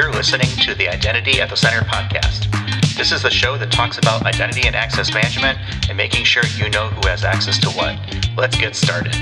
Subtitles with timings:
[0.00, 2.50] You're listening to the Identity at the Center podcast.
[2.96, 5.58] This is the show that talks about identity and access management
[5.90, 7.98] and making sure you know who has access to what.
[8.34, 9.14] Let's get started.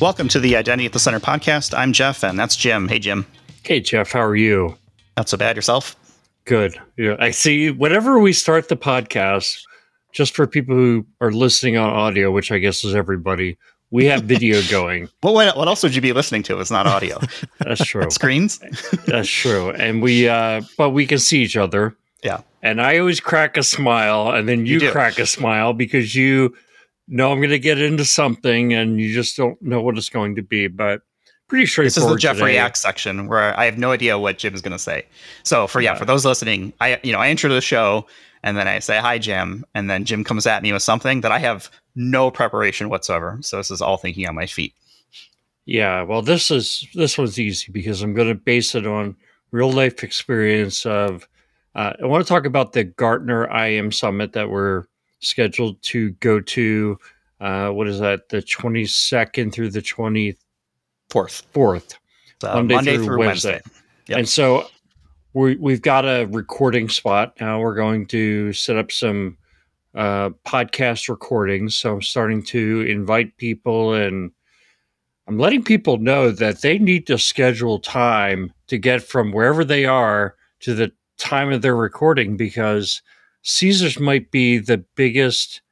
[0.00, 1.72] Welcome to the Identity at the Center podcast.
[1.72, 2.88] I'm Jeff, and that's Jim.
[2.88, 3.24] Hey, Jim.
[3.62, 4.10] Hey, Jeff.
[4.10, 4.76] How are you?
[5.16, 5.54] Not so bad.
[5.54, 5.94] Yourself?
[6.44, 6.76] Good.
[6.98, 7.70] Yeah, I see.
[7.70, 9.60] Whenever we start the podcast,
[10.10, 13.56] just for people who are listening on audio, which I guess is everybody,
[13.90, 15.08] we have video going.
[15.22, 16.58] Well, what, what else would you be listening to?
[16.60, 17.20] It's not audio.
[17.58, 18.10] That's true.
[18.10, 18.58] Screens.
[19.06, 19.70] That's true.
[19.70, 21.96] And we, uh, but we can see each other.
[22.22, 22.40] Yeah.
[22.62, 26.54] And I always crack a smile, and then you, You crack a smile because you
[27.06, 30.34] know I'm going to get into something, and you just don't know what it's going
[30.36, 30.66] to be.
[30.66, 31.02] But
[31.48, 32.58] pretty sure This is the Jeffrey today.
[32.58, 35.04] Act section where I have no idea what Jim's going to say.
[35.44, 35.98] So for yeah, Yeah.
[35.98, 38.06] for those listening, I you know I enter the show
[38.42, 41.30] and then I say hi Jim, and then Jim comes at me with something that
[41.30, 43.38] I have no preparation whatsoever.
[43.40, 44.74] So this is all thinking on my feet.
[45.64, 49.16] Yeah, well, this is this one's easy because I'm going to base it on
[49.50, 51.26] real life experience of.
[51.74, 54.84] Uh, I want to talk about the Gartner IM Summit that we're
[55.20, 56.98] scheduled to go to.
[57.40, 58.28] Uh, what is that?
[58.30, 60.36] The 22nd through the 24th.
[61.52, 61.98] Fourth,
[62.42, 63.52] Monday Monday, through through Wednesday.
[63.52, 63.70] Wednesday.
[64.08, 64.18] Yep.
[64.18, 64.68] And so
[65.34, 67.60] we we've got a recording spot now.
[67.60, 69.36] We're going to set up some
[69.96, 71.74] uh, podcast recordings.
[71.74, 74.30] So I'm starting to invite people and
[75.26, 79.86] I'm letting people know that they need to schedule time to get from wherever they
[79.86, 83.02] are to the time of their recording because
[83.42, 85.62] Caesars might be the biggest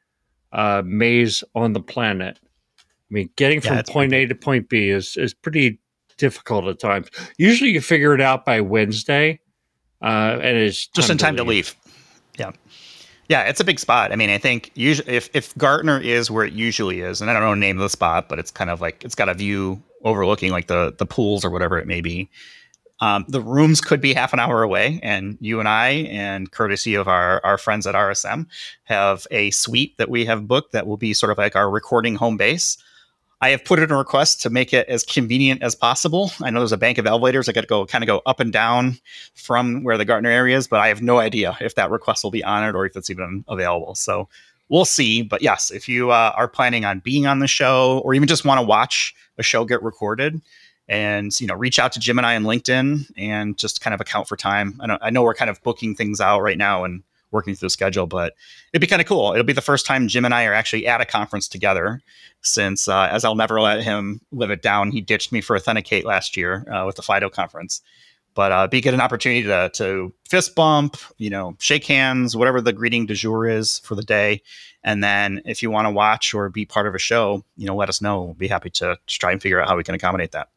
[0.53, 2.39] uh, maze on the planet.
[2.81, 5.79] I mean, getting Yeah, from point A to point B is is pretty
[6.17, 7.09] difficult at times.
[7.39, 9.41] Usually, you figure it out by Wednesday,
[10.03, 11.77] uh, and it's just in time to leave.
[13.29, 13.43] Yeah.
[13.43, 14.13] It's a big spot.
[14.13, 17.35] I mean, I think usually if, if Gartner is where it usually is, and I
[17.35, 19.35] don't know the name of the spot, but it's kind of like it's got a
[19.35, 22.29] view overlooking like the the pools or whatever it may be.
[23.01, 26.95] Um, the rooms could be half an hour away, and you and I, and courtesy
[26.95, 28.47] of our our friends at RSM,
[28.85, 32.15] have a suite that we have booked that will be sort of like our recording
[32.15, 32.79] home base.
[33.45, 36.33] I have put in a request to make it as convenient as possible.
[36.43, 37.47] I know there's a bank of elevators.
[37.47, 38.99] I got to go kind of go up and down
[39.35, 42.31] from where the Gartner area is, but I have no idea if that request will
[42.31, 43.97] be honored or if it's even available.
[43.97, 44.31] So
[44.71, 45.21] we'll see.
[45.21, 48.47] But yes, if you uh, are planning on being on the show or even just
[48.47, 50.41] want to watch a show get recorded,
[50.89, 54.01] and you know, reach out to Jim and I on LinkedIn and just kind of
[54.01, 54.81] account for time.
[54.81, 57.03] I know, I know we're kind of booking things out right now and
[57.35, 58.33] working through the schedule, but
[58.73, 59.33] it'd be kind of cool.
[59.33, 62.01] It'll be the first time Jim and I are actually at a conference together
[62.41, 64.91] since, uh, as I'll never let him live it down.
[64.91, 67.83] He ditched me for Authenticate last year uh, with the FIDO conference.
[68.35, 72.61] But uh, be get an opportunity to, to fist bump, you know, shake hands, whatever
[72.61, 74.43] the greeting du jour is for the day.
[74.83, 77.77] And then if you want to watch or be part of a show, you know,
[77.77, 78.23] let us know.
[78.23, 80.49] We'll be happy to, to try and figure out how we can accommodate that.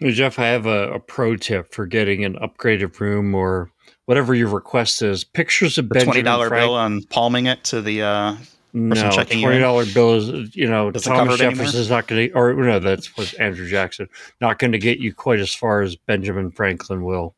[0.00, 3.70] Jeff, I have a, a pro tip for getting an upgraded room or
[4.06, 5.24] whatever your request is.
[5.24, 8.36] Pictures of The Benjamin twenty dollar bill on palming it to the uh,
[8.72, 11.64] No, checking twenty dollar bill is you know Doesn't Thomas it anymore?
[11.64, 14.08] Jefferson's not going to, or no, that's was Andrew Jackson
[14.40, 17.34] not going to get you quite as far as Benjamin Franklin will.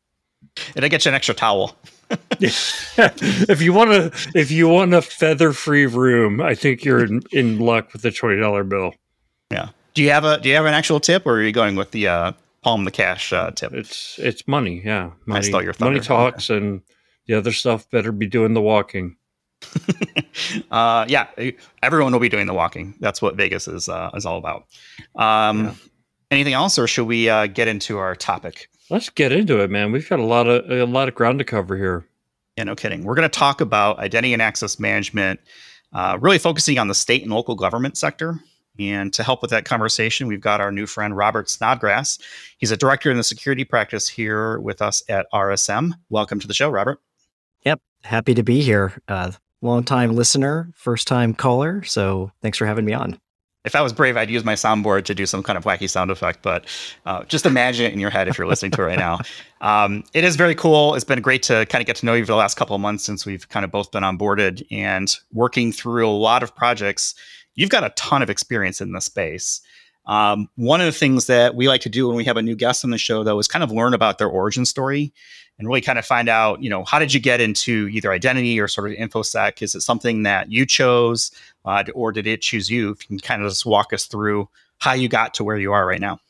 [0.75, 1.77] it'll get you an extra towel.
[2.41, 7.23] if you want to, if you want a feather free room, I think you're in,
[7.33, 8.95] in luck with the twenty dollar bill.
[9.51, 9.71] Yeah.
[9.95, 11.91] Do you have a do you have an actual tip or are you going with
[11.91, 12.33] the uh,
[12.67, 13.73] palm the cash uh, tip?
[13.73, 15.13] It's it's money, yeah.
[15.25, 16.03] Money, stole your money thunder.
[16.03, 16.83] talks, and
[17.27, 19.17] the other stuff better be doing the walking.
[20.73, 21.29] uh, yeah,
[21.83, 22.97] everyone will be doing the walking.
[22.99, 24.67] That's what Vegas is uh, is all about.
[25.15, 25.75] Um, Yeah.
[26.33, 28.69] Anything else, or should we uh, get into our topic?
[28.91, 29.93] Let's get into it, man.
[29.93, 32.05] We've got a lot of a lot of ground to cover here.
[32.57, 33.05] Yeah, no kidding.
[33.05, 35.39] We're going to talk about identity and access management,
[35.93, 38.41] uh, really focusing on the state and local government sector.
[38.79, 42.19] And to help with that conversation, we've got our new friend Robert Snodgrass.
[42.59, 45.93] He's a director in the security practice here with us at RSM.
[46.11, 47.01] Welcome to the show, Robert.
[47.65, 49.01] Yep, happy to be here.
[49.09, 51.83] Uh, long time listener, first time caller.
[51.85, 53.19] So thanks for having me on.
[53.67, 56.13] If I was brave, I'd use my soundboard to do some kind of wacky sound
[56.13, 56.67] effect, but
[57.05, 59.19] uh, just imagine it in your head if you're listening to it right now.
[59.63, 60.95] Um, it is very cool.
[60.95, 62.83] It's been great to kind of get to know you for the last couple of
[62.83, 67.15] months since we've kind of both been onboarded and working through a lot of projects.
[67.57, 69.61] You've got a ton of experience in this space.
[70.07, 72.55] Um, one of the things that we like to do when we have a new
[72.55, 75.13] guest on the show, though, is kind of learn about their origin story
[75.59, 78.61] and really kind of find out, you know, how did you get into either identity
[78.61, 79.63] or sort of infosec?
[79.63, 81.33] Is it something that you chose,
[81.65, 82.91] uh, or did it choose you?
[82.91, 84.49] If you can kind of just walk us through
[84.79, 86.21] how you got to where you are right now.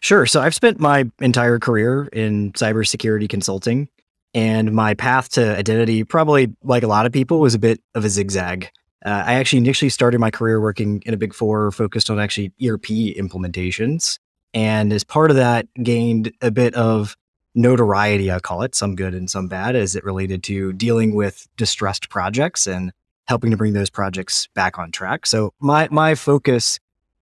[0.00, 0.24] Sure.
[0.26, 3.88] So I've spent my entire career in cybersecurity consulting,
[4.32, 8.04] and my path to identity, probably like a lot of people, was a bit of
[8.04, 8.70] a zigzag.
[9.04, 12.52] Uh, I actually initially started my career working in a big four focused on actually
[12.62, 12.86] ERP
[13.16, 14.18] implementations.
[14.52, 17.16] And as part of that, gained a bit of
[17.54, 21.48] notoriety, I call it, some good and some bad, as it related to dealing with
[21.56, 22.92] distressed projects and
[23.26, 25.26] helping to bring those projects back on track.
[25.26, 26.78] So my my focus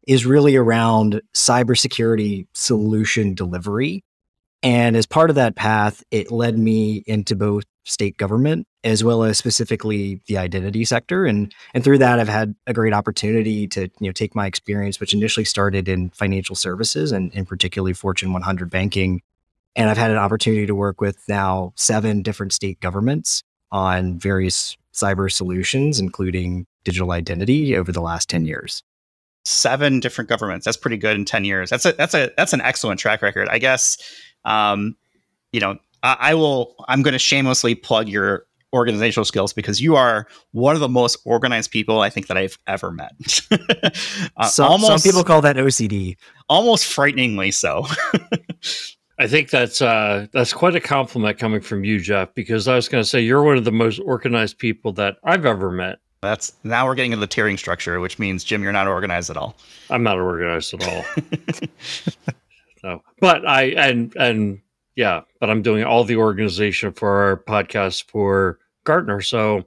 [0.07, 4.03] is really around cybersecurity solution delivery.
[4.63, 9.25] And as part of that path, it led me into both state government as well
[9.25, 11.27] as specifically the identity sector.
[11.27, 15.01] And and through that, I've had a great opportunity to you know take my experience,
[15.01, 19.23] which initially started in financial services and in particularly Fortune 100 banking,
[19.77, 24.77] and I've had an opportunity to work with now seven different state governments on various
[24.95, 28.83] cyber solutions, including digital identity over the last 10 years.
[29.45, 30.65] Seven different governments.
[30.65, 31.71] That's pretty good in 10 years.
[31.71, 33.49] That's a that's a that's an excellent track record.
[33.49, 33.99] I guess
[34.45, 34.97] um,
[35.53, 40.27] you know, I, I will I'm gonna shamelessly plug your organizational skills because you are
[40.53, 43.13] one of the most organized people I think that I've ever met.
[44.37, 46.17] uh, some, almost, some people call that OCD.
[46.49, 47.87] Almost frighteningly so.
[49.21, 52.33] I think that's uh, that's quite a compliment coming from you, Jeff.
[52.35, 55.45] Because I was going to say you're one of the most organized people that I've
[55.45, 55.99] ever met.
[56.21, 59.37] That's now we're getting into the tiering structure, which means Jim, you're not organized at
[59.37, 59.57] all.
[59.91, 61.05] I'm not organized at all.
[62.85, 64.61] no, but I and and
[64.99, 69.21] yeah, but I'm doing all the organization for our podcast for Gartner.
[69.21, 69.63] So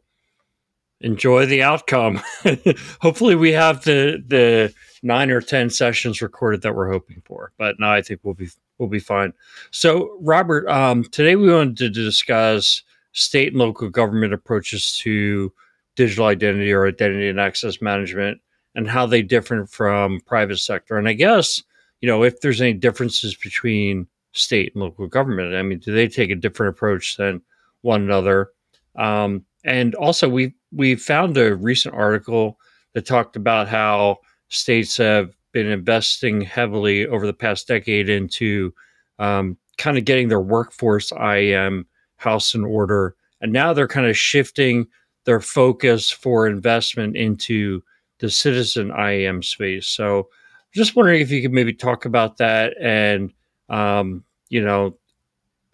[1.00, 2.20] enjoy the outcome.
[3.00, 4.74] Hopefully, we have the the
[5.04, 7.54] nine or ten sessions recorded that we're hoping for.
[7.58, 9.32] But no, I think we'll be we'll be fine.
[9.72, 12.84] So, Robert, um, today we wanted to discuss
[13.14, 15.54] state and local government approaches to
[15.96, 18.42] digital identity or identity and access management
[18.76, 20.98] and how they differ from private sector.
[20.98, 21.64] And I guess,
[22.02, 26.08] you know, if there's any differences between state and local government, I mean, do they
[26.08, 27.42] take a different approach than
[27.82, 28.50] one another?
[28.96, 32.58] Um, and also, we we found a recent article
[32.94, 34.18] that talked about how
[34.50, 38.74] states have been investing heavily over the past decade into
[39.20, 41.86] um, kind of getting their workforce IAM
[42.18, 43.16] house in order.
[43.42, 44.88] And now they're kind of shifting
[45.26, 47.82] their focus for investment into
[48.20, 49.88] the citizen IAM space.
[49.88, 50.30] So
[50.74, 53.34] just wondering if you could maybe talk about that and,
[53.72, 54.98] um, you know,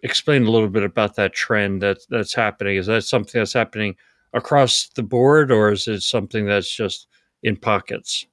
[0.02, 2.76] explain a little bit about that trend that's that's happening.
[2.76, 3.96] Is that something that's happening
[4.32, 7.06] across the board or is it something that's just
[7.42, 8.24] in pockets?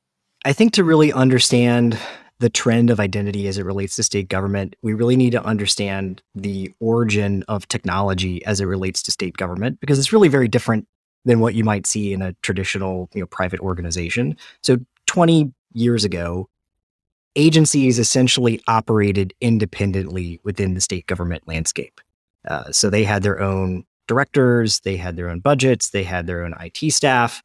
[0.45, 1.97] I think to really understand
[2.39, 6.21] the trend of identity as it relates to state government, we really need to understand
[6.35, 10.85] the origin of technology as it relates to state government because it's really very different
[11.23, 14.37] than what you might see in a traditional, you know, private organization.
[14.61, 14.77] So
[15.07, 16.49] 20 years ago,
[17.35, 21.99] agencies essentially operated independently within the state government landscape.
[22.47, 26.43] Uh, so they had their own directors, they had their own budgets, they had their
[26.43, 27.41] own IT staff,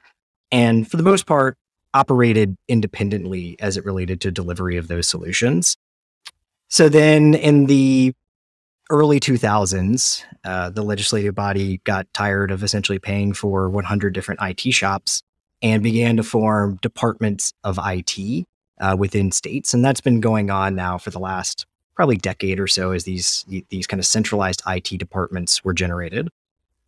[0.53, 1.57] and for the most part,
[1.95, 5.77] operated independently as it related to delivery of those solutions.
[6.69, 8.15] So then in the
[8.91, 14.73] early 2000s, uh, the legislative body got tired of essentially paying for 100 different IT
[14.73, 15.23] shops
[15.63, 18.47] and began to form departments of IT
[18.81, 19.73] uh, within states.
[19.73, 23.45] And that's been going on now for the last probably decade or so as these,
[23.69, 26.29] these kind of centralized IT departments were generated.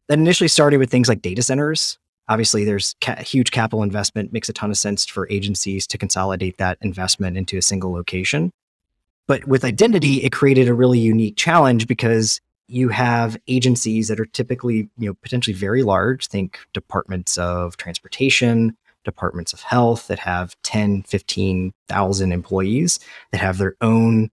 [0.08, 4.48] That initially started with things like data centers, obviously there's ca- huge capital investment makes
[4.48, 8.52] a ton of sense for agencies to consolidate that investment into a single location
[9.26, 14.26] but with identity it created a really unique challenge because you have agencies that are
[14.26, 20.56] typically you know potentially very large think departments of transportation departments of health that have
[20.62, 22.98] 10 15,000 employees
[23.30, 24.30] that have their own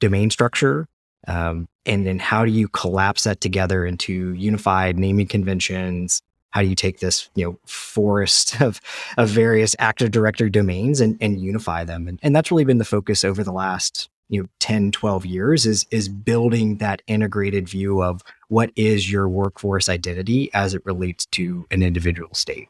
[0.00, 0.88] domain structure
[1.26, 6.22] um, and then how do you collapse that together into unified naming conventions?
[6.50, 8.80] How do you take this you know forest of
[9.16, 12.08] of various active directory domains and, and unify them?
[12.08, 15.66] And, and that's really been the focus over the last you know 10 12 years
[15.66, 21.26] is is building that integrated view of what is your workforce identity as it relates
[21.26, 22.68] to an individual state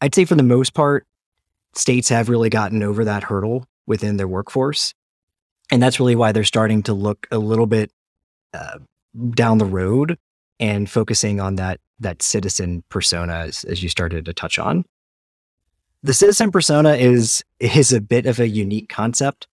[0.00, 1.06] i'd say for the most part
[1.74, 4.94] states have really gotten over that hurdle within their workforce
[5.70, 7.90] and that's really why they're starting to look a little bit
[8.52, 8.78] uh,
[9.30, 10.18] down the road
[10.60, 14.84] and focusing on that that citizen persona as, as you started to touch on.
[16.02, 19.48] The citizen persona is is a bit of a unique concept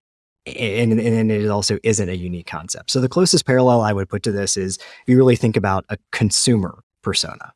[0.46, 2.92] and, and it also isn't a unique concept.
[2.92, 5.84] So the closest parallel I would put to this is if you really think about
[5.88, 7.52] a consumer persona,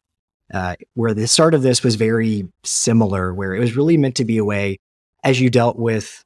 [0.52, 4.25] uh, where the start of this was very similar, where it was really meant to
[4.25, 4.78] be a way
[5.23, 6.25] as you dealt with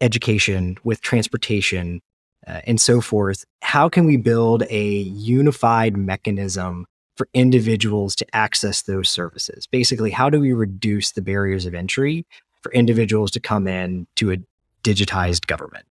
[0.00, 2.00] education, with transportation,
[2.46, 3.44] uh, and so forth.
[3.62, 6.86] How can we build a unified mechanism
[7.16, 9.66] for individuals to access those services.
[9.66, 12.26] Basically, how do we reduce the barriers of entry
[12.62, 14.36] for individuals to come in to a
[14.84, 15.86] digitized government?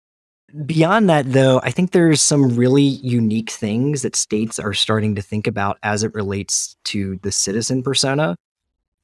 [0.67, 5.23] Beyond that, though, I think there's some really unique things that states are starting to
[5.23, 8.37] think about as it relates to the citizen persona,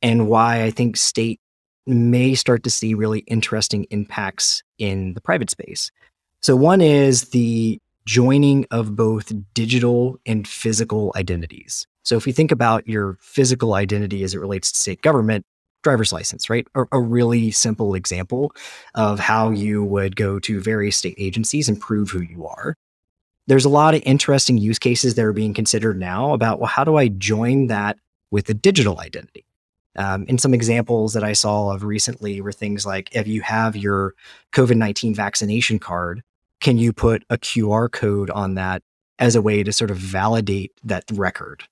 [0.02, 1.40] and why I think state
[1.86, 5.90] may start to see really interesting impacts in the private space.
[6.42, 11.86] So, one is the joining of both digital and physical identities.
[12.02, 15.46] So, if you think about your physical identity as it relates to state government,
[15.88, 16.66] driver's license, right?
[16.74, 18.52] A, a, really simple example
[18.94, 22.74] of how you would go to various state agencies and prove who you are.
[23.46, 26.84] There's a lot of interesting use cases that are being considered now about, well, how
[26.84, 27.96] do I join that
[28.30, 29.46] with a digital identity?
[29.96, 33.74] Um, and some examples that I saw of recently were things like if you have
[33.74, 34.14] your
[34.52, 36.22] COVID 19 vaccination card,
[36.60, 38.82] can you put a QR code on that
[39.18, 41.64] as a way to sort of validate that record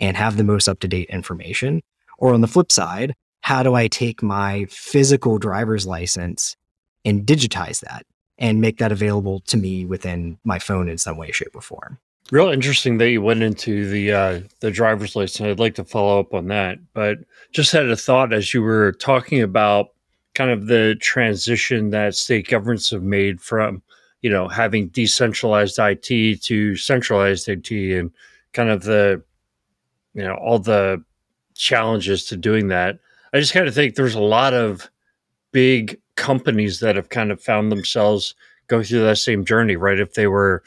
[0.00, 1.82] and have the most up to date information?
[2.16, 6.56] Or on the flip side, how do I take my physical driver's license
[7.04, 8.04] and digitize that
[8.38, 11.98] and make that available to me within my phone in some way, shape, or form?
[12.30, 15.46] Real interesting that you went into the uh, the driver's license.
[15.48, 17.18] I'd like to follow up on that, but
[17.52, 19.94] just had a thought as you were talking about
[20.34, 23.82] kind of the transition that state governments have made from
[24.20, 28.10] you know having decentralized IT to centralized IT, and
[28.52, 29.22] kind of the
[30.12, 31.02] you know all the
[31.54, 32.98] challenges to doing that.
[33.32, 34.90] I just kind of think there's a lot of
[35.52, 38.34] big companies that have kind of found themselves
[38.66, 39.98] going through that same journey, right?
[39.98, 40.62] If they were,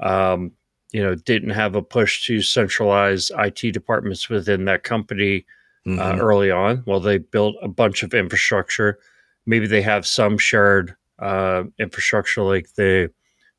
[0.00, 0.52] um,
[0.92, 5.44] you know, didn't have a push to centralize IT departments within that company
[5.86, 6.00] uh, mm-hmm.
[6.00, 8.98] uh, early on, well, they built a bunch of infrastructure.
[9.46, 13.10] Maybe they have some shared uh, infrastructure, like the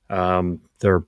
[0.10, 1.04] um, their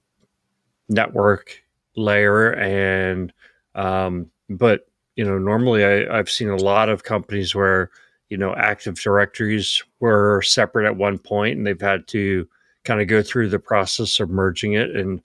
[0.89, 1.63] network
[1.95, 3.33] layer, and
[3.75, 4.87] um, but
[5.17, 7.89] you know, normally I, I've seen a lot of companies where,
[8.29, 12.47] you know, Active Directories were separate at one point and they've had to
[12.85, 14.95] kind of go through the process of merging it.
[14.95, 15.21] And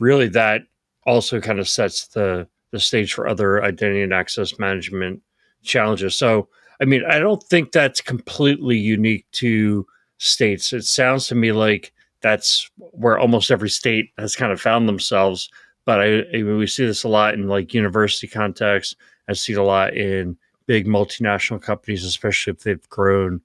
[0.00, 0.62] really that
[1.06, 5.22] also kind of sets the, the stage for other identity and access management
[5.62, 6.16] challenges.
[6.16, 6.48] So,
[6.80, 9.86] I mean, I don't think that's completely unique to
[10.18, 10.72] states.
[10.72, 15.48] It sounds to me like that's where almost every state has kind of found themselves.
[15.86, 18.96] But I, I mean, we see this a lot in like university context,
[19.28, 23.40] I see it a lot in big multinational companies, especially if they've grown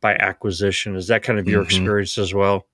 [0.00, 0.94] by acquisition.
[0.94, 1.76] Is that kind of your mm-hmm.
[1.76, 2.66] experience as well?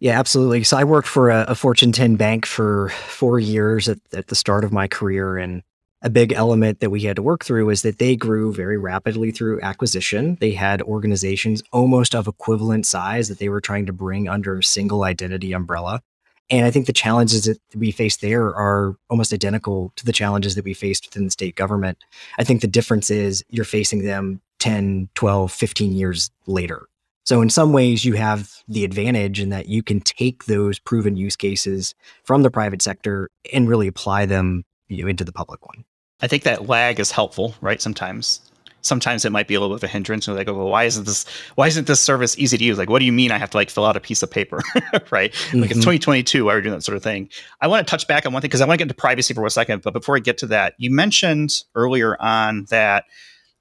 [0.00, 0.64] Yeah, absolutely.
[0.64, 4.34] So I worked for a, a, Fortune 10 bank for four years at, at the
[4.34, 5.36] start of my career.
[5.36, 5.62] And
[6.00, 9.30] a big element that we had to work through was that they grew very rapidly
[9.30, 10.38] through acquisition.
[10.40, 14.64] They had organizations almost of equivalent size that they were trying to bring under a
[14.64, 16.02] single identity umbrella.
[16.50, 20.54] And I think the challenges that we face there are almost identical to the challenges
[20.54, 21.98] that we faced within the state government.
[22.38, 26.88] I think the difference is you're facing them 10, 12, 15 years later.
[27.24, 31.18] So, in some ways, you have the advantage in that you can take those proven
[31.18, 35.66] use cases from the private sector and really apply them you know, into the public
[35.66, 35.84] one.
[36.20, 37.82] I think that lag is helpful, right?
[37.82, 38.40] Sometimes
[38.88, 40.26] sometimes it might be a little bit of a hindrance.
[40.26, 42.78] And they go, well, why isn't this why isn't this service easy to use?
[42.78, 44.60] Like, what do you mean I have to like fill out a piece of paper,
[45.10, 45.32] right?
[45.32, 45.60] Mm-hmm.
[45.60, 45.90] Like it's mm-hmm.
[45.92, 46.44] 2022.
[46.46, 47.28] Why are we doing that sort of thing?
[47.60, 49.34] I want to touch back on one thing because I want to get into privacy
[49.34, 49.82] for a second.
[49.82, 53.04] But before I get to that, you mentioned earlier on that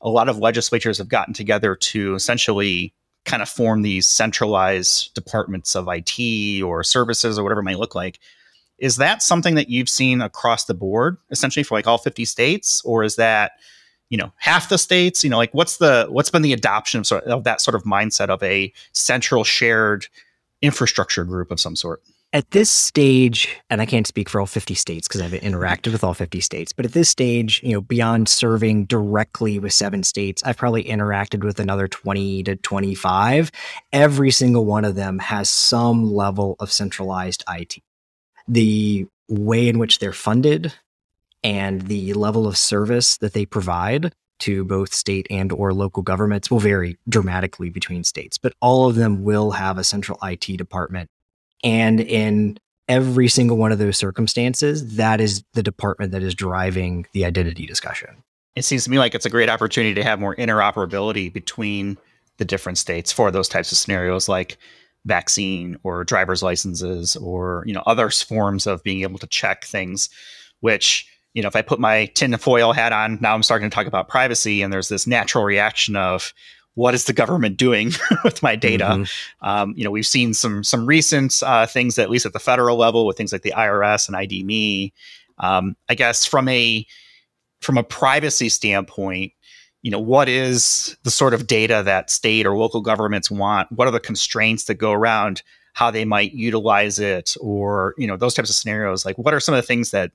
[0.02, 2.94] a lot of legislatures have gotten together to essentially
[3.26, 7.94] kind of form these centralized departments of IT or services or whatever it might look
[7.94, 8.20] like.
[8.80, 12.82] Is that something that you've seen across the board, essentially for like all 50 states,
[12.86, 13.54] or is that
[14.10, 17.08] you know half the states you know like what's the what's been the adoption of,
[17.08, 20.08] sort of, that sort of mindset of a central shared
[20.62, 22.02] infrastructure group of some sort?
[22.34, 26.04] At this stage and i can't speak for all 50 states because i've interacted with
[26.04, 30.44] all 50 states but at this stage you know beyond serving directly with seven states
[30.46, 33.50] i've probably interacted with another 20 to 25
[33.94, 37.76] every single one of them has some level of centralized it
[38.48, 40.74] the way in which they're funded
[41.44, 46.52] and the level of service that they provide to both state and or local governments
[46.52, 51.10] will vary dramatically between states but all of them will have a central IT department.
[51.64, 57.06] And in every single one of those circumstances that is the department that is driving
[57.14, 58.24] the identity discussion.
[58.56, 61.98] It seems to me like it's a great opportunity to have more interoperability between
[62.38, 64.58] the different states for those types of scenarios like
[65.06, 70.10] vaccine or driver's licenses or you know other forms of being able to check things
[70.62, 73.86] which you know, if I put my tinfoil hat on, now I'm starting to talk
[73.86, 76.34] about privacy, and there's this natural reaction of
[76.74, 77.92] what is the government doing
[78.24, 78.86] with my data?
[78.86, 79.48] Mm-hmm.
[79.48, 82.76] Um, you know, we've seen some some recent uh, things, at least at the federal
[82.76, 84.92] level, with things like the IRS and ID.me.
[85.38, 86.84] Um, I guess from a
[87.62, 89.32] from a privacy standpoint,
[89.84, 93.72] you know, what is the sort of data that state or local governments want?
[93.72, 98.18] What are the constraints that go around how they might utilize it or, you know,
[98.18, 99.06] those types of scenarios?
[99.06, 100.14] Like what are some of the things that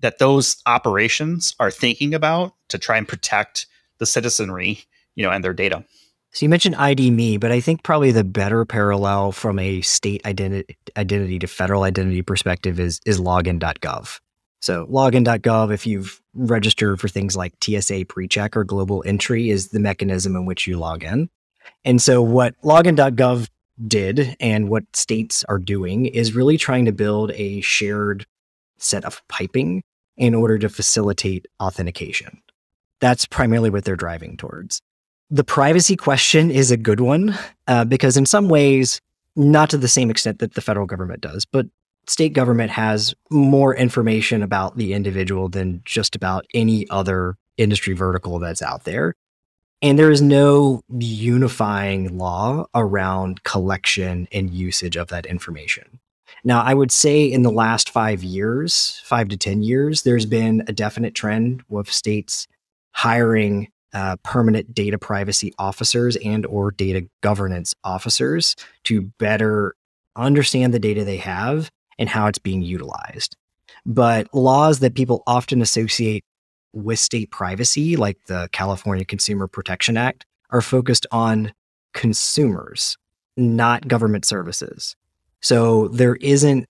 [0.00, 3.66] that those operations are thinking about to try and protect
[3.98, 4.80] the citizenry,
[5.14, 5.84] you know, and their data?
[6.32, 10.76] So you mentioned ID.me, but I think probably the better parallel from a state identity
[10.96, 14.20] identity to federal identity perspective is is login.gov.
[14.60, 19.80] So login.gov, if you've registered for things like TSA PreCheck or Global Entry, is the
[19.80, 21.30] mechanism in which you log in.
[21.84, 23.48] And so what login.gov
[23.88, 28.26] did and what states are doing is really trying to build a shared
[28.78, 29.82] set of piping
[30.20, 32.40] in order to facilitate authentication.
[33.00, 34.82] That's primarily what they're driving towards.
[35.30, 37.36] The privacy question is a good one
[37.66, 39.00] uh, because, in some ways,
[39.34, 41.66] not to the same extent that the federal government does, but
[42.06, 48.38] state government has more information about the individual than just about any other industry vertical
[48.38, 49.14] that's out there.
[49.80, 56.00] And there is no unifying law around collection and usage of that information.
[56.44, 60.64] Now, I would say in the last five years, five to 10 years, there's been
[60.66, 62.46] a definite trend of states
[62.92, 69.74] hiring uh, permanent data privacy officers and or data governance officers to better
[70.16, 73.36] understand the data they have and how it's being utilized.
[73.84, 76.24] But laws that people often associate
[76.72, 81.52] with state privacy, like the California Consumer Protection Act, are focused on
[81.94, 82.96] consumers,
[83.36, 84.96] not government services.
[85.40, 86.66] So there isn't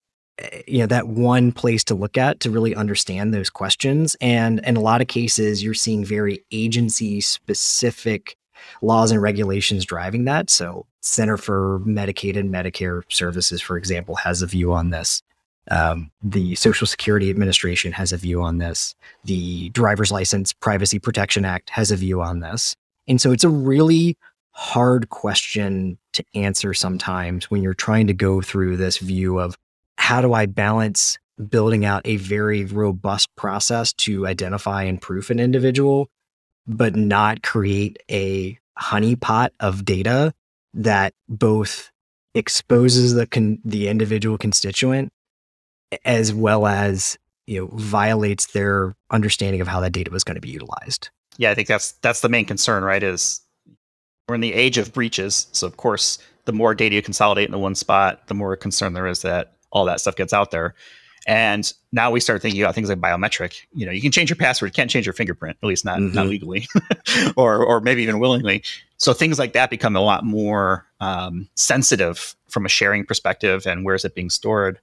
[0.66, 4.16] you know that one place to look at to really understand those questions.
[4.20, 8.36] And in a lot of cases you're seeing very agency specific
[8.82, 10.50] laws and regulations driving that.
[10.50, 15.22] So center for medicaid and medicare services for example has a view on this.
[15.70, 18.94] Um, the social security administration has a view on this.
[19.24, 22.74] The driver's license privacy protection act has a view on this.
[23.06, 24.16] And so it's a really
[24.52, 29.56] hard question to answer sometimes when you're trying to go through this view of
[29.96, 35.40] how do I balance building out a very robust process to identify and proof an
[35.40, 36.08] individual,
[36.66, 40.34] but not create a honeypot of data
[40.74, 41.90] that both
[42.34, 45.12] exposes the con- the individual constituent
[46.04, 50.40] as well as you know violates their understanding of how that data was going to
[50.40, 51.10] be utilized.
[51.36, 53.02] Yeah, I think that's that's the main concern, right?
[53.02, 53.40] Is
[54.30, 57.58] we're in the age of breaches, so of course, the more data you consolidate into
[57.58, 60.74] one spot, the more concern there is that all that stuff gets out there.
[61.26, 63.66] And now we start thinking about things like biometric.
[63.74, 65.98] You know, you can change your password, you can't change your fingerprint, at least not
[65.98, 66.14] mm-hmm.
[66.14, 66.66] not legally,
[67.36, 68.62] or or maybe even willingly.
[68.96, 73.84] So things like that become a lot more um, sensitive from a sharing perspective, and
[73.84, 74.78] where is it being stored?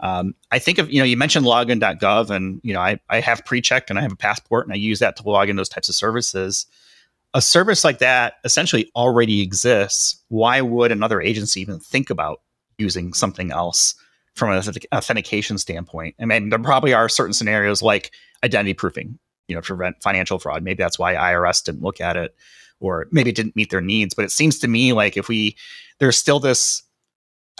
[0.00, 3.44] Um, I think of you know you mentioned login.gov, and you know I I have
[3.44, 5.88] PreCheck and I have a passport, and I use that to log in those types
[5.88, 6.66] of services.
[7.34, 10.22] A service like that essentially already exists.
[10.28, 12.42] Why would another agency even think about
[12.78, 13.94] using something else?
[14.34, 14.62] from an
[14.94, 16.14] authentication standpoint.
[16.20, 19.18] I mean, there probably are certain scenarios like identity proofing,
[19.48, 20.62] you know, to prevent financial fraud.
[20.62, 22.34] Maybe that's why IRS didn't look at it,
[22.80, 24.14] or maybe it didn't meet their needs.
[24.14, 25.56] But it seems to me like if we,
[25.98, 26.82] there's still this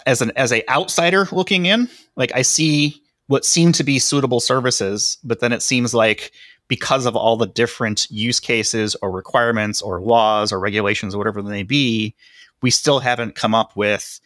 [0.06, 4.40] as an as a outsider looking in, like I see what seem to be suitable
[4.40, 6.32] services, but then it seems like
[6.72, 11.42] because of all the different use cases or requirements or laws or regulations or whatever
[11.42, 12.14] they may be,
[12.62, 14.18] we still haven't come up with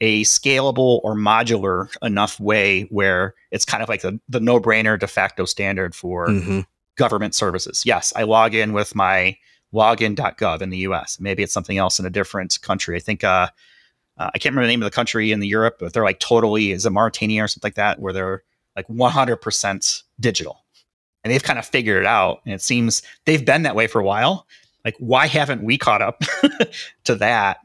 [0.00, 5.08] a scalable or modular enough way where it's kind of like the, the no-brainer de
[5.08, 6.60] facto standard for mm-hmm.
[6.94, 7.82] government services.
[7.84, 9.36] Yes, I log in with my
[9.74, 11.18] login.gov in the US.
[11.18, 12.94] Maybe it's something else in a different country.
[12.94, 13.48] I think uh,
[14.16, 16.20] uh, I can't remember the name of the country in the Europe, but they're like
[16.20, 18.44] totally is it Mauritania or something like that, where they're
[18.76, 20.64] like 100% digital.
[21.22, 22.40] And they've kind of figured it out.
[22.44, 24.46] And it seems they've been that way for a while.
[24.84, 26.22] Like, why haven't we caught up
[27.04, 27.58] to that?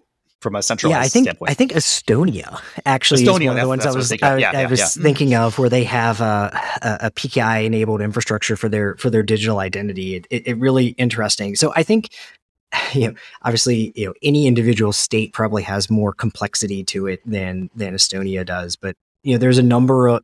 [0.46, 1.50] from a centralized yeah, I think, standpoint.
[1.50, 4.62] I think Estonia actually Estonia, is one of the ones I was, I, yeah, I
[4.62, 5.02] yeah, was yeah.
[5.02, 6.62] thinking of where they have a,
[7.02, 10.14] a, PKI enabled infrastructure for their for their digital identity.
[10.14, 11.56] It, it, it really interesting.
[11.56, 12.10] So I think
[12.94, 17.72] you know obviously you know any individual state probably has more complexity to it than
[17.76, 20.24] than Estonia does, but you know there's a number of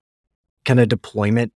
[0.66, 1.52] kind of deployment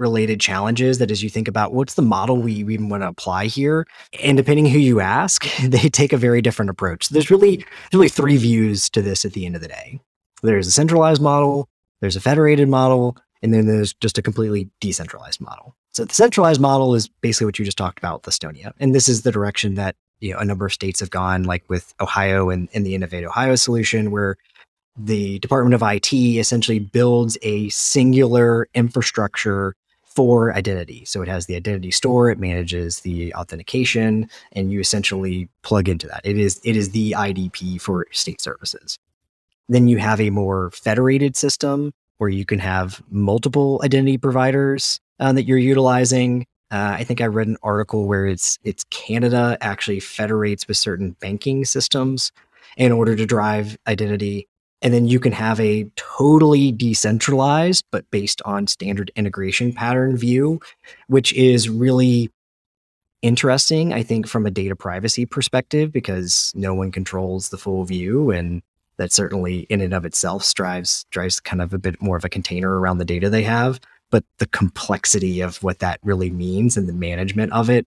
[0.00, 3.44] related challenges that as you think about what's the model we, we want to apply
[3.44, 3.86] here
[4.22, 7.10] and depending who you ask they take a very different approach.
[7.10, 10.00] There's really really three views to this at the end of the day.
[10.42, 11.68] There's a centralized model
[12.00, 15.76] there's a federated model and then there's just a completely decentralized model.
[15.92, 19.08] So the centralized model is basically what you just talked about with estonia and this
[19.08, 22.48] is the direction that you know a number of states have gone like with ohio
[22.48, 24.36] and, and the innovate ohio solution where
[24.96, 29.74] the department of it essentially builds a singular infrastructure
[30.14, 31.04] for identity.
[31.04, 36.06] So it has the identity store, it manages the authentication, and you essentially plug into
[36.08, 36.20] that.
[36.24, 38.98] It is it is the IDP for state services.
[39.68, 45.32] Then you have a more federated system where you can have multiple identity providers uh,
[45.32, 46.44] that you're utilizing.
[46.72, 51.16] Uh, I think I read an article where it's it's Canada actually federates with certain
[51.20, 52.32] banking systems
[52.76, 54.48] in order to drive identity.
[54.82, 60.60] And then you can have a totally decentralized, but based on standard integration pattern view,
[61.08, 62.30] which is really
[63.22, 68.30] interesting, I think, from a data privacy perspective, because no one controls the full view.
[68.30, 68.62] And
[68.96, 72.28] that certainly in and of itself drives drives kind of a bit more of a
[72.28, 73.80] container around the data they have.
[74.10, 77.86] But the complexity of what that really means and the management of it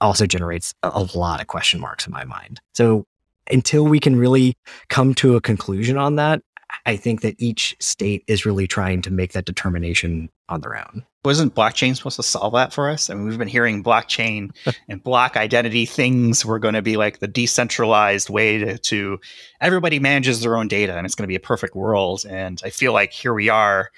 [0.00, 2.60] also generates a, lot of question marks in my mind.
[2.74, 3.04] So
[3.52, 4.56] until we can really
[4.88, 6.42] come to a conclusion on that,
[6.86, 11.04] I think that each state is really trying to make that determination on their own.
[11.24, 13.10] Wasn't blockchain supposed to solve that for us?
[13.10, 14.50] I mean, we've been hearing blockchain
[14.88, 19.20] and block identity things were going to be like the decentralized way to, to
[19.60, 22.24] everybody manages their own data and it's going to be a perfect world.
[22.28, 23.90] And I feel like here we are.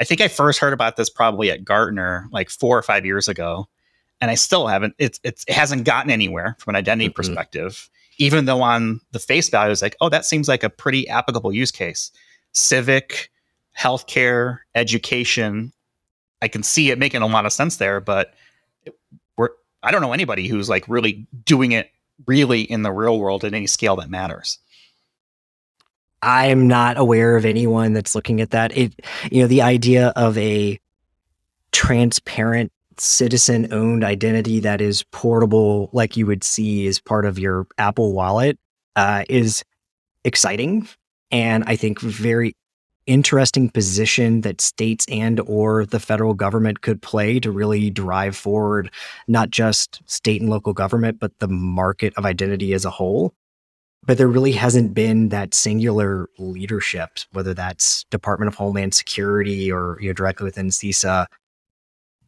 [0.00, 3.28] I think I first heard about this probably at Gartner like four or five years
[3.28, 3.68] ago.
[4.20, 7.14] And I still haven't, it's, it's, it hasn't gotten anywhere from an identity mm-hmm.
[7.14, 11.08] perspective even though on the face value is like, oh, that seems like a pretty
[11.08, 12.10] applicable use case.
[12.52, 13.30] Civic,
[13.78, 15.72] healthcare, education.
[16.42, 18.34] I can see it making a lot of sense there, but
[19.36, 19.50] we're
[19.82, 21.90] I don't know anybody who's like really doing it
[22.26, 24.58] really in the real world at any scale that matters.
[26.22, 28.76] I'm not aware of anyone that's looking at that.
[28.76, 28.94] It
[29.30, 30.80] you know, the idea of a
[31.72, 37.66] transparent citizen owned identity that is portable, like you would see as part of your
[37.78, 38.58] Apple wallet,
[38.96, 39.64] uh, is
[40.24, 40.88] exciting.
[41.30, 42.54] And I think very
[43.06, 48.90] interesting position that states and or the federal government could play to really drive forward
[49.28, 53.34] not just state and local government but the market of identity as a whole
[54.06, 59.98] but there really hasn't been that singular leadership whether that's department of homeland security or
[60.00, 61.26] you know directly within cisa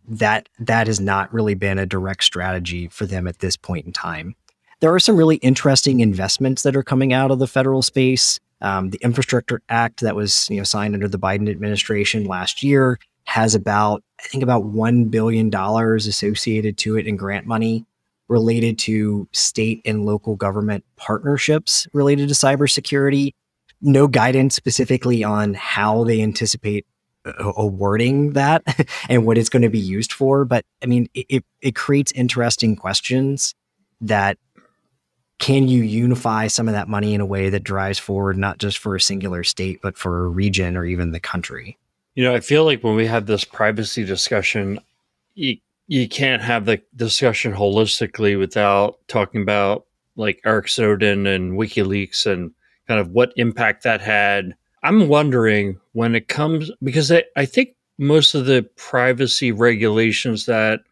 [0.09, 3.93] that that has not really been a direct strategy for them at this point in
[3.93, 4.35] time.
[4.81, 8.39] There are some really interesting investments that are coming out of the federal space.
[8.61, 12.99] Um, the Infrastructure Act that was you know signed under the Biden administration last year
[13.25, 17.85] has about I think about one billion dollars associated to it in grant money
[18.29, 23.33] related to state and local government partnerships related to cybersecurity.
[23.81, 26.87] No guidance specifically on how they anticipate
[27.39, 28.63] awarding that
[29.09, 30.45] and what it's going to be used for.
[30.45, 33.55] But I mean, it, it creates interesting questions
[34.01, 34.39] that
[35.39, 38.79] can you unify some of that money in a way that drives forward not just
[38.79, 41.77] for a singular state, but for a region or even the country?
[42.15, 44.81] You know, I feel like when we have this privacy discussion,
[45.35, 49.85] you, you can't have the discussion holistically without talking about
[50.17, 52.53] like Eric Snowden and WikiLeaks and
[52.89, 54.55] kind of what impact that had
[54.87, 60.83] I'm wondering when it comes because I, I think most of the privacy regulations that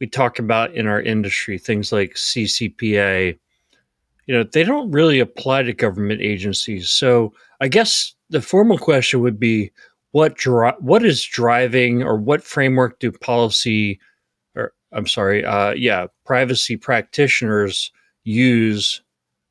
[0.00, 3.38] we talk about in our industry, things like CCPA,
[4.26, 6.90] you know, they don't really apply to government agencies.
[6.90, 9.70] So I guess the formal question would be
[10.10, 14.00] what dri- what is driving or what framework do policy
[14.56, 17.92] or I'm sorry, uh, yeah, privacy practitioners
[18.24, 19.02] use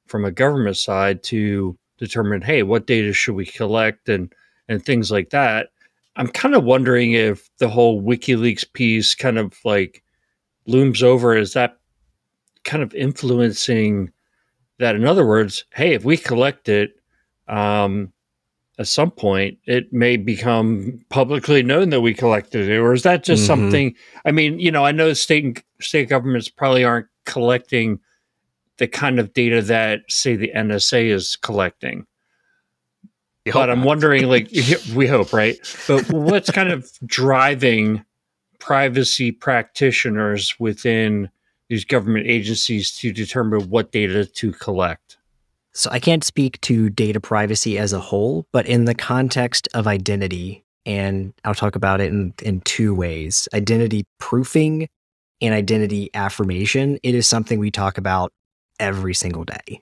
[0.06, 4.34] from a government side to determine, hey, what data should we collect and
[4.68, 5.70] and things like that.
[6.16, 10.02] I'm kind of wondering if the whole WikiLeaks piece kind of like
[10.66, 11.78] looms over Is that
[12.64, 14.12] kind of influencing
[14.80, 14.96] that.
[14.96, 17.00] In other words, hey, if we collect it,
[17.48, 18.12] um,
[18.78, 23.24] at some point it may become publicly known that we collected it, or is that
[23.24, 23.48] just mm-hmm.
[23.48, 23.96] something?
[24.26, 28.00] I mean, you know, I know state and state governments probably aren't collecting
[28.78, 32.06] the kind of data that say the NSA is collecting.
[33.46, 33.88] You but I'm not.
[33.88, 34.50] wondering, like,
[34.96, 35.58] we hope, right?
[35.88, 38.04] But what's kind of driving
[38.60, 41.30] privacy practitioners within
[41.70, 45.18] these government agencies to determine what data to collect?
[45.74, 49.88] So I can't speak to data privacy as a whole, but in the context of
[49.88, 54.88] identity, and I'll talk about it in, in two ways identity proofing
[55.42, 56.98] and identity affirmation.
[57.04, 58.32] It is something we talk about
[58.80, 59.82] every single day.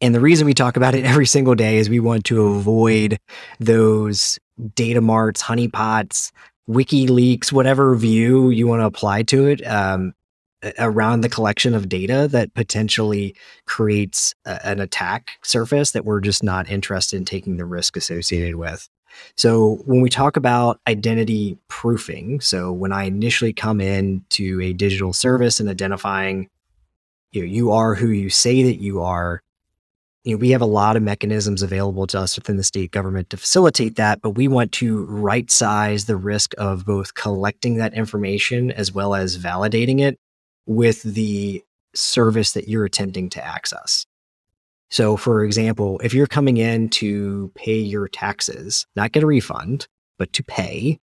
[0.00, 3.18] And the reason we talk about it every single day is we want to avoid
[3.60, 4.38] those
[4.74, 6.32] data marts, honeypots,
[6.68, 10.12] WikiLeaks, whatever view you want to apply to it um,
[10.78, 13.34] around the collection of data that potentially
[13.66, 18.56] creates a, an attack surface that we're just not interested in taking the risk associated
[18.56, 18.88] with.
[19.36, 24.72] So when we talk about identity proofing, so when I initially come in to a
[24.72, 26.50] digital service and identifying
[27.32, 29.42] you know, you are who you say that you are,
[30.24, 33.30] you know, we have a lot of mechanisms available to us within the state government
[33.30, 37.94] to facilitate that, but we want to right size the risk of both collecting that
[37.94, 40.18] information as well as validating it
[40.66, 41.62] with the
[41.94, 44.06] service that you're attempting to access.
[44.90, 49.88] So, for example, if you're coming in to pay your taxes, not get a refund,
[50.18, 50.98] but to pay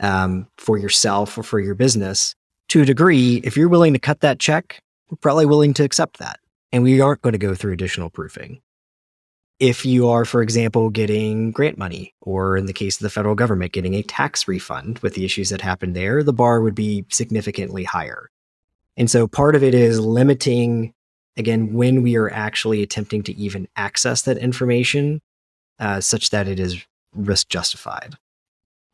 [0.00, 2.34] um, for yourself or for your business,
[2.68, 4.80] to a degree, if you're willing to cut that check,
[5.20, 6.40] probably willing to accept that.
[6.72, 8.60] And we aren't going to go through additional proofing.
[9.60, 13.36] If you are, for example, getting grant money, or in the case of the federal
[13.36, 17.04] government, getting a tax refund with the issues that happened there, the bar would be
[17.10, 18.30] significantly higher.
[18.96, 20.92] And so part of it is limiting,
[21.36, 25.20] again, when we are actually attempting to even access that information
[25.78, 28.16] uh, such that it is risk justified.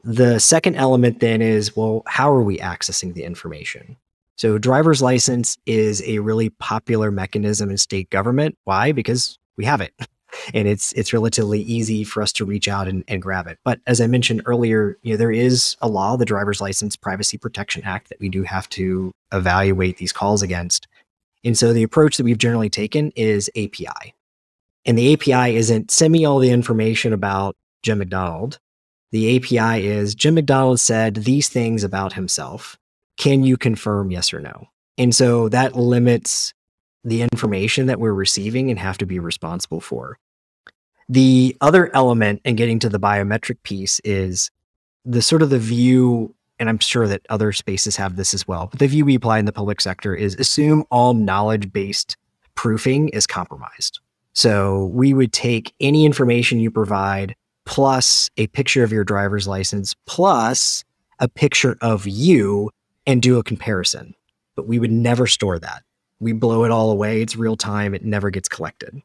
[0.03, 3.97] The second element then is well, how are we accessing the information?
[4.41, 8.57] So, driver's license is a really popular mechanism in state government.
[8.65, 8.91] Why?
[8.91, 9.93] Because we have it.
[10.55, 13.59] And it's it's relatively easy for us to reach out and, and grab it.
[13.65, 17.37] But as I mentioned earlier, you know, there is a law, the Driver's License Privacy
[17.37, 20.87] Protection Act, that we do have to evaluate these calls against.
[21.43, 24.15] And so the approach that we've generally taken is API.
[24.87, 28.61] And the API isn't send me all the information about Jim McDonald.
[29.11, 32.79] The API is Jim McDonald said these things about himself.
[33.21, 34.71] Can you confirm yes or no?
[34.97, 36.55] And so that limits
[37.05, 40.19] the information that we're receiving and have to be responsible for.
[41.07, 44.51] The other element in getting to the biometric piece is
[45.05, 48.69] the sort of the view, and I'm sure that other spaces have this as well,
[48.71, 52.17] but the view we apply in the public sector is assume all knowledge based
[52.55, 54.01] proofing is compromised.
[54.33, 59.95] So we would take any information you provide plus a picture of your driver's license
[60.07, 60.85] plus
[61.19, 62.71] a picture of you
[63.07, 64.15] and do a comparison.
[64.57, 65.83] But we would never store that
[66.21, 67.23] we blow it all away.
[67.23, 67.95] It's real time.
[67.95, 69.03] It never gets collected.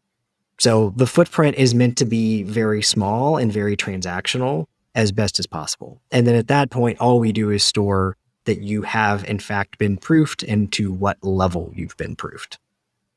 [0.59, 5.47] So the footprint is meant to be very small and very transactional as best as
[5.47, 6.01] possible.
[6.11, 9.77] And then at that point, all we do is store that you have in fact
[9.77, 12.59] been proofed and to what level you've been proofed.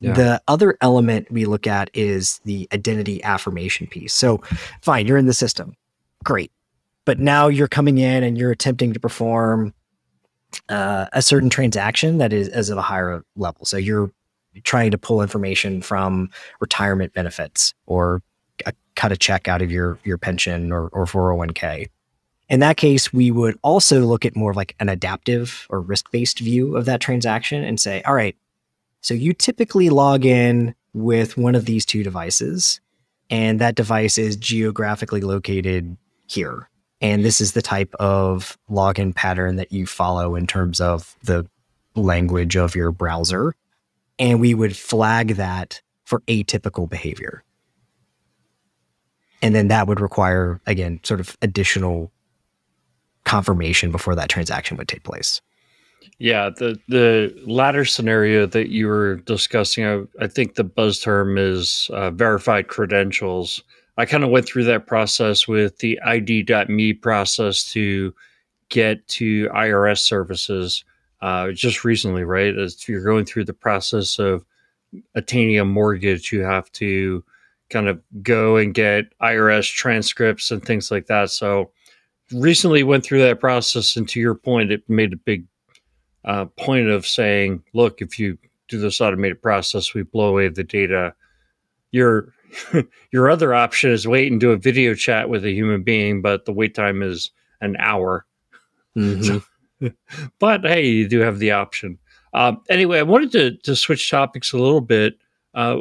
[0.01, 0.13] Yeah.
[0.13, 4.13] The other element we look at is the identity affirmation piece.
[4.13, 4.41] So,
[4.81, 5.75] fine, you're in the system.
[6.23, 6.51] Great.
[7.03, 9.73] But now you're coming in and you're attempting to perform
[10.69, 13.65] uh, a certain transaction that is of a higher level.
[13.65, 14.11] So you're
[14.63, 18.21] trying to pull information from retirement benefits or
[18.65, 21.87] a, cut a check out of your your pension or, or 401k.
[22.49, 26.11] In that case, we would also look at more of like an adaptive or risk
[26.11, 28.35] based view of that transaction and say, all right,
[29.01, 32.81] so you typically log in with one of these two devices,
[33.29, 35.95] and that device is geographically located
[36.27, 36.69] here.
[37.01, 41.47] And this is the type of login pattern that you follow in terms of the
[41.95, 43.55] language of your browser.
[44.17, 47.43] And we would flag that for atypical behavior.
[49.41, 52.11] And then that would require, again, sort of additional
[53.23, 55.41] confirmation before that transaction would take place.
[56.17, 61.37] Yeah, the the latter scenario that you were discussing, I, I think the buzz term
[61.37, 63.63] is uh, verified credentials.
[63.99, 68.15] I kind of went through that process with the ID.me process to
[68.69, 70.85] get to IRS services
[71.21, 72.57] uh, just recently, right?
[72.57, 74.45] As you're going through the process of
[75.15, 77.25] attaining a mortgage, you have to
[77.69, 81.29] kind of go and get IRS transcripts and things like that.
[81.29, 81.71] So
[82.31, 85.43] recently went through that process, and to your point, it made a big
[86.23, 88.37] uh, point of saying, look, if you
[88.69, 91.13] do this automated process, we blow away the data.
[91.91, 92.33] Your
[93.11, 96.45] your other option is wait and do a video chat with a human being, but
[96.45, 97.31] the wait time is
[97.61, 98.25] an hour.
[98.97, 99.87] Mm-hmm.
[100.39, 101.97] but hey, you do have the option.
[102.33, 105.17] Um, anyway, I wanted to to switch topics a little bit.
[105.53, 105.77] Uh,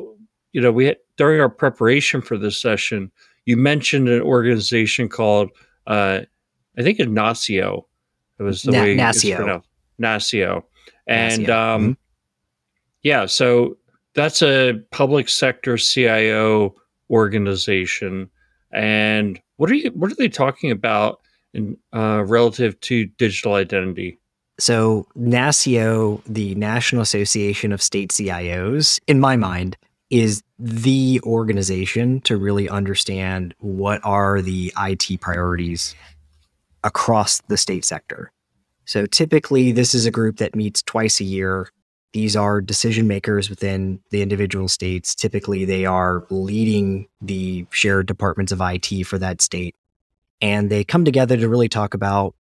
[0.52, 3.10] you know, we had, during our preparation for this session,
[3.44, 5.50] you mentioned an organization called
[5.86, 6.20] uh,
[6.78, 7.86] I think Ignacio.
[8.38, 9.28] It was the Na- way NASCIO.
[9.30, 9.68] it's pronounced.
[10.00, 10.62] NASCIO.
[11.08, 11.74] And NASCIO.
[11.74, 11.92] Um, mm-hmm.
[13.02, 13.77] yeah, so
[14.18, 16.74] that's a public sector CIO
[17.08, 18.28] organization.
[18.72, 19.90] And what are you?
[19.92, 21.20] What are they talking about
[21.54, 24.18] in uh, relative to digital identity?
[24.58, 29.76] So NASCIO, the National Association of State CIOs, in my mind,
[30.10, 35.94] is the organization to really understand what are the IT priorities
[36.82, 38.32] across the state sector.
[38.84, 41.70] So typically, this is a group that meets twice a year
[42.12, 45.14] these are decision makers within the individual states.
[45.14, 49.74] Typically, they are leading the shared departments of IT for that state.
[50.40, 52.34] and they come together to really talk about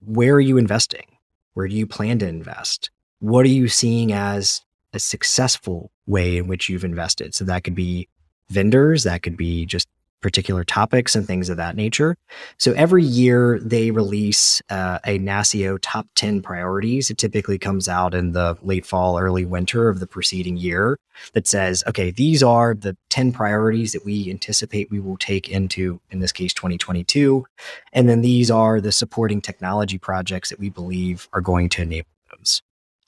[0.00, 1.06] where are you investing?
[1.54, 2.90] Where do you plan to invest?
[3.20, 7.34] What are you seeing as a successful way in which you've invested?
[7.34, 8.08] So that could be
[8.50, 9.88] vendors, that could be just
[10.24, 12.16] particular topics and things of that nature.
[12.56, 17.10] So every year they release uh, a NASCIO top 10 priorities.
[17.10, 20.98] It typically comes out in the late fall, early winter of the preceding year
[21.34, 26.00] that says, okay, these are the 10 priorities that we anticipate we will take into,
[26.10, 27.44] in this case, 2022.
[27.92, 32.08] And then these are the supporting technology projects that we believe are going to enable
[32.34, 32.62] those.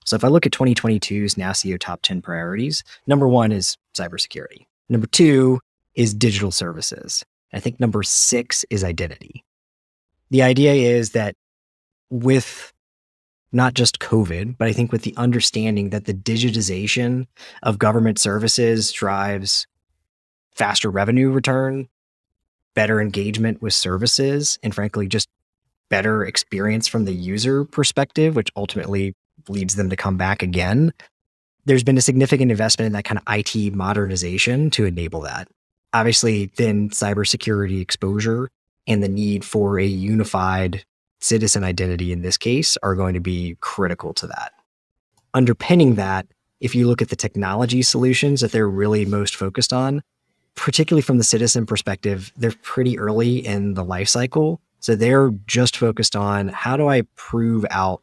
[0.05, 4.67] So if I look at 2022's NASCIO top 10 priorities, number one is cybersecurity.
[4.91, 5.61] Number two
[5.97, 7.25] is digital services.
[7.53, 9.45] I think number six is identity.
[10.31, 11.35] The idea is that
[12.11, 12.73] with
[13.53, 17.27] not just COVID, but I think with the understanding that the digitization
[17.63, 19.67] of government services drives
[20.55, 21.89] faster revenue return,
[22.75, 25.29] better engagement with services, and frankly, just
[25.89, 29.15] better experience from the user perspective, which ultimately
[29.49, 30.93] leads them to come back again.
[31.65, 35.49] There's been a significant investment in that kind of IT modernization to enable that
[35.97, 38.51] obviously then cybersecurity exposure
[38.87, 40.85] and the need for a unified
[41.21, 44.53] citizen identity in this case are going to be critical to that.
[45.33, 46.27] Underpinning that,
[46.61, 50.03] if you look at the technology solutions that they're really most focused on,
[50.55, 54.61] particularly from the citizen perspective, they're pretty early in the life cycle.
[54.81, 58.03] So they're just focused on how do I prove out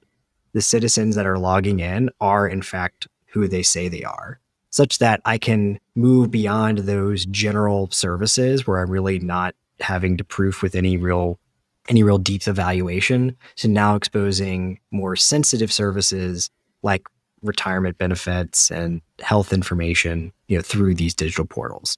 [0.53, 4.39] the citizens that are logging in are in fact who they say they are
[4.73, 10.23] such that I can move beyond those general services where I'm really not having to
[10.23, 11.39] proof with any real
[11.89, 16.49] any real deep evaluation to now exposing more sensitive services
[16.81, 17.05] like
[17.43, 21.95] retirement benefits and health information you know through these digital portals.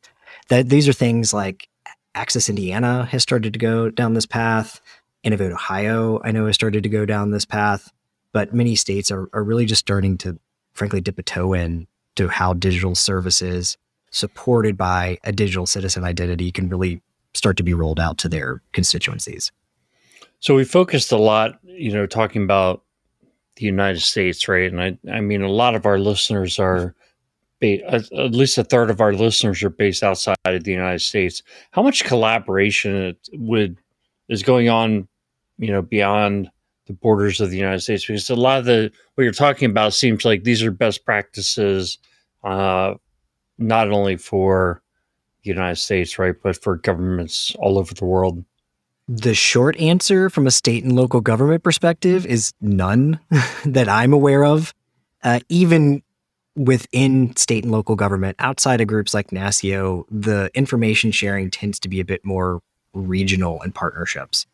[0.49, 1.69] That these are things like
[2.13, 4.81] access indiana has started to go down this path.
[5.23, 7.91] Innovate ohio i know has started to go down this path
[8.33, 10.37] but many states are, are really just starting to
[10.73, 13.77] frankly dip a toe in to how digital services
[14.11, 17.01] supported by a digital citizen identity can really
[17.33, 19.51] start to be rolled out to their constituencies.
[20.39, 22.83] So we focused a lot, you know, talking about
[23.57, 24.71] the United States, right?
[24.71, 26.95] And I, I mean, a lot of our listeners are,
[27.61, 31.41] at least a third of our listeners are based outside of the United States.
[31.71, 33.77] How much collaboration would
[34.29, 35.07] is going on,
[35.57, 36.51] you know, beyond
[36.87, 39.93] the borders of the United States because a lot of the what you're talking about
[39.93, 41.97] seems like these are best practices,
[42.43, 42.93] uh,
[43.57, 44.81] not only for
[45.43, 48.43] the United States, right, but for governments all over the world.
[49.07, 53.19] The short answer from a state and local government perspective is none
[53.65, 54.73] that I'm aware of.
[55.23, 56.03] Uh, even
[56.55, 61.89] within state and local government, outside of groups like NASCIO, the information sharing tends to
[61.89, 62.61] be a bit more
[62.93, 64.45] regional and partnerships.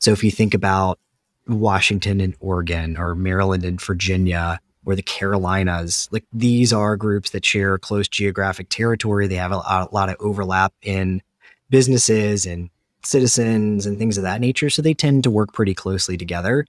[0.00, 0.98] So if you think about
[1.46, 6.08] Washington and Oregon or Maryland and Virginia or the Carolinas.
[6.12, 9.26] Like these are groups that share close geographic territory.
[9.26, 11.22] They have a, lot of overlap in
[11.70, 12.70] businesses and
[13.02, 14.70] citizens and things of that nature.
[14.70, 16.66] So they tend to work pretty closely together.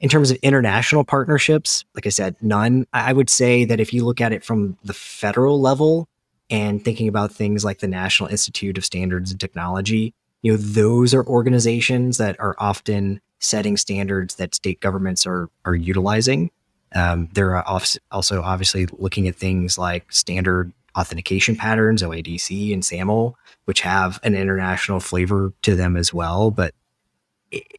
[0.00, 2.86] In terms of international partnerships, like I said, none.
[2.92, 6.08] I would say that if you look at it from the federal level
[6.50, 11.14] and thinking about things like the National Institute of Standards and Technology, you know, those
[11.14, 16.50] are organizations that are often setting standards that state governments are are utilizing.
[16.94, 23.80] Um, they're also obviously looking at things like standard authentication patterns, OIDC and SAML, which
[23.80, 26.50] have an international flavor to them as well.
[26.50, 26.74] But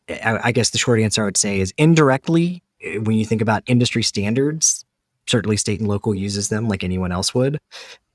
[0.10, 2.63] I guess the short answer I would say is indirectly,
[3.04, 4.84] when you think about industry standards,
[5.28, 7.60] certainly state and local uses them like anyone else would.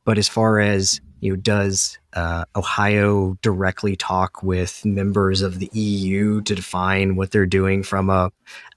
[0.05, 5.71] But as far as you know, does uh, Ohio directly talk with members of the
[5.73, 8.31] EU to define what they're doing from a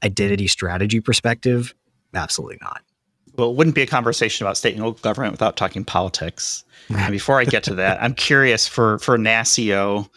[0.03, 1.73] identity strategy perspective?
[2.13, 2.81] Absolutely not.
[3.37, 6.63] Well, it wouldn't be a conversation about state and local government without talking politics.
[6.89, 10.09] and before I get to that, I'm curious for for NASCIO,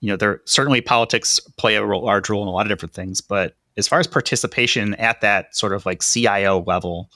[0.00, 3.20] you know, there certainly politics play a large role in a lot of different things,
[3.20, 7.10] but as far as participation at that sort of like CIO level,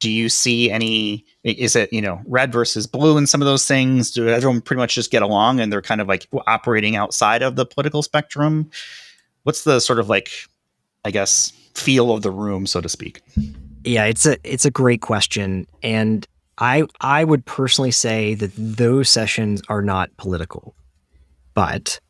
[0.00, 3.66] do you see any is it you know red versus blue in some of those
[3.66, 4.10] things?
[4.10, 7.56] Do everyone pretty much just get along and they're kind of like operating outside of
[7.56, 8.70] the political spectrum?
[9.44, 10.30] What's the sort of like
[11.04, 13.20] i guess feel of the room so to speak?
[13.84, 16.26] Yeah it's a it's a great question and
[16.58, 20.74] i i would personally say that those sessions are not political
[21.54, 22.00] but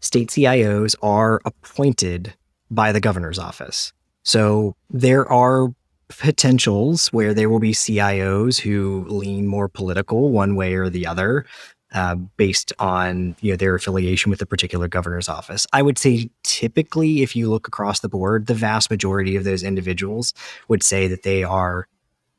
[0.00, 2.34] state cios are appointed
[2.70, 3.92] by the governor's office.
[4.22, 5.68] So there are
[6.08, 11.44] potentials where there will be CIOs who lean more political one way or the other.
[11.94, 15.66] uh, based on you know their affiliation with a particular governor's office.
[15.72, 19.62] I would say typically, if you look across the board, the vast majority of those
[19.62, 20.34] individuals
[20.68, 21.86] would say that they are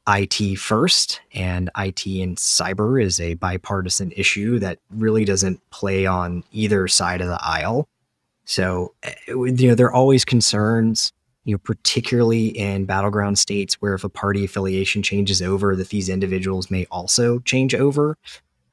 [0.08, 6.44] IT first, and IT and cyber is a bipartisan issue that really doesn't play on
[6.52, 7.88] either side of the aisle.
[8.46, 11.12] So, eh, you know, there are always concerns,
[11.48, 16.10] you know, particularly in battleground states where if a party affiliation changes over, that these
[16.10, 18.18] individuals may also change over.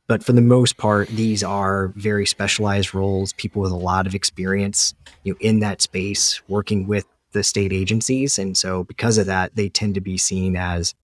[0.08, 4.14] But for the most part, these are very specialized roles, people with a lot of
[4.14, 8.40] experience, you know, in that space, working with the state agencies.
[8.40, 10.96] And so because of that, they tend to be seen as,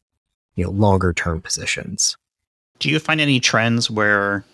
[0.56, 2.16] you know, longer term positions.
[2.80, 4.44] Do you find any trends where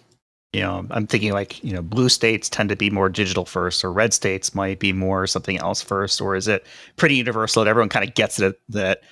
[0.53, 3.85] you know, I'm thinking like, you know, blue states tend to be more digital first,
[3.85, 6.67] or red states might be more something else first, or is it
[6.97, 9.03] pretty universal that everyone kind of gets it that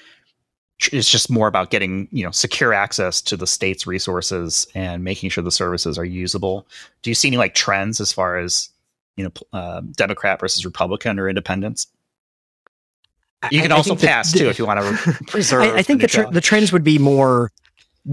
[0.93, 5.30] it's just more about getting, you know, secure access to the state's resources and making
[5.30, 6.66] sure the services are usable?
[7.03, 8.70] Do you see any like trends as far as,
[9.16, 11.87] you know, uh, Democrat versus Republican or independents?
[13.51, 15.62] You can I, also I pass the, too if you want to preserve.
[15.62, 17.53] I, I think the, tr- the trends would be more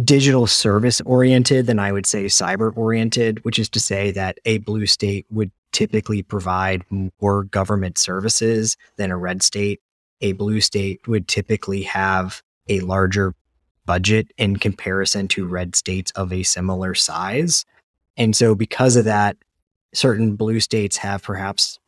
[0.03, 4.59] digital service oriented than I would say cyber oriented, which is to say that a
[4.59, 6.83] blue state would typically provide
[7.21, 9.81] more government services than a red state.
[10.21, 13.33] A blue state would typically have a larger
[13.85, 17.65] budget in comparison to red states of a similar size.
[18.17, 19.37] And so, because of that,
[19.93, 21.79] certain blue states have perhaps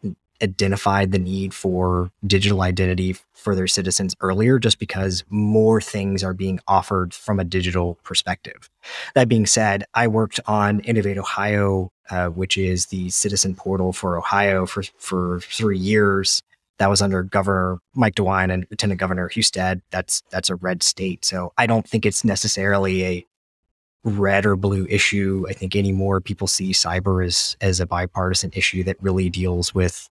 [0.43, 6.33] identified the need for digital identity for their citizens earlier just because more things are
[6.33, 8.69] being offered from a digital perspective.
[9.15, 14.17] That being said, I worked on Innovate Ohio, uh, which is the citizen portal for
[14.17, 16.41] Ohio for, for three years.
[16.79, 19.81] That was under Governor Mike DeWine and Lieutenant Governor Husted.
[19.91, 21.23] That's that's a red state.
[21.23, 23.25] So I don't think it's necessarily a
[24.03, 25.45] red or blue issue.
[25.47, 30.09] I think anymore people see cyber as as a bipartisan issue that really deals with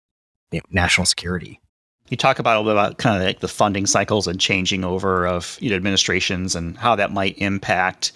[0.51, 1.61] you know, national security.
[2.09, 4.85] You talk about a little bit about kind of like the funding cycles and changing
[4.85, 8.13] over of you know, administrations and how that might impact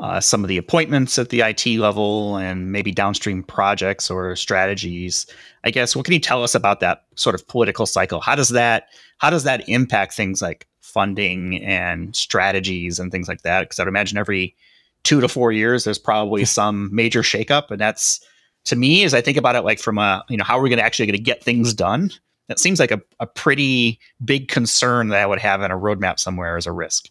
[0.00, 5.26] uh, some of the appointments at the IT level and maybe downstream projects or strategies.
[5.64, 8.20] I guess what can you tell us about that sort of political cycle?
[8.20, 13.42] How does that how does that impact things like funding and strategies and things like
[13.42, 13.62] that?
[13.62, 14.54] Because I'd imagine every
[15.02, 18.24] two to four years there's probably some major shakeup, and that's
[18.68, 20.68] to me, as I think about it, like from a, you know, how are we
[20.68, 22.10] going to actually going to get things done?
[22.48, 26.18] That seems like a, a pretty big concern that I would have in a roadmap
[26.18, 27.08] somewhere as a risk.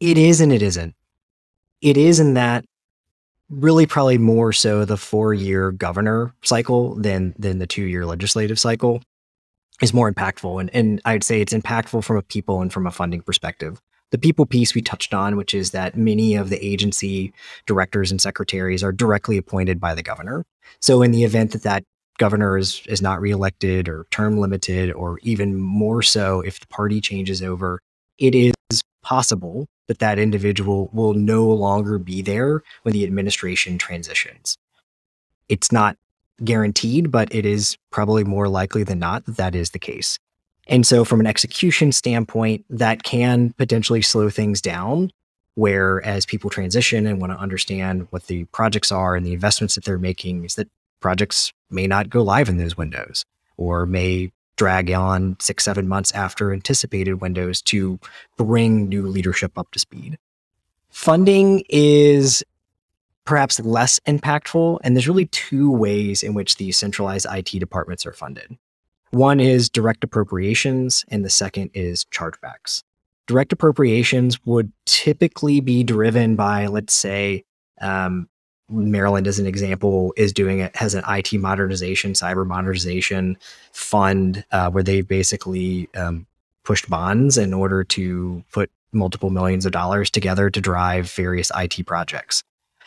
[0.00, 0.94] It is and it isn't.
[1.80, 2.64] It is in that
[3.50, 8.58] really probably more so the four year governor cycle than than the two year legislative
[8.58, 9.02] cycle
[9.80, 10.60] is more impactful.
[10.60, 13.80] And and I'd say it's impactful from a people and from a funding perspective
[14.10, 17.32] the people piece we touched on, which is that many of the agency
[17.66, 20.44] directors and secretaries are directly appointed by the governor.
[20.80, 21.84] So in the event that that
[22.18, 27.00] governor is is not reelected or term limited, or even more so if the party
[27.00, 27.80] changes over,
[28.18, 28.54] it is
[29.02, 34.56] possible that that individual will no longer be there when the administration transitions.
[35.48, 35.96] It's not
[36.44, 40.18] guaranteed, but it is probably more likely than not that that is the case.
[40.68, 45.10] And so, from an execution standpoint, that can potentially slow things down.
[45.54, 49.74] Where as people transition and want to understand what the projects are and the investments
[49.74, 50.68] that they're making, is that
[51.00, 53.24] projects may not go live in those windows
[53.56, 57.98] or may drag on six, seven months after anticipated windows to
[58.36, 60.18] bring new leadership up to speed.
[60.90, 62.44] Funding is
[63.24, 68.12] perhaps less impactful, and there's really two ways in which these centralized IT departments are
[68.12, 68.56] funded.
[69.10, 72.82] One is direct appropriations, and the second is chargebacks.
[73.26, 77.44] Direct appropriations would typically be driven by, let's say,
[77.80, 78.28] um,
[78.70, 83.38] Maryland, as an example, is doing it has an IT modernization, cyber modernization
[83.72, 86.26] fund uh, where they basically um,
[86.64, 91.86] pushed bonds in order to put multiple millions of dollars together to drive various IT
[91.86, 92.42] projects.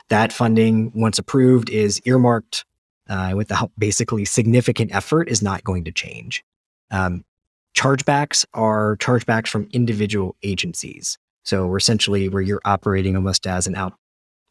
[0.09, 2.65] That funding, once approved, is earmarked
[3.11, 6.43] uh, without basically significant effort is not going to change.
[6.91, 7.25] Um,
[7.75, 11.17] chargebacks are chargebacks from individual agencies.
[11.43, 13.95] So we're essentially where you're operating almost as an out,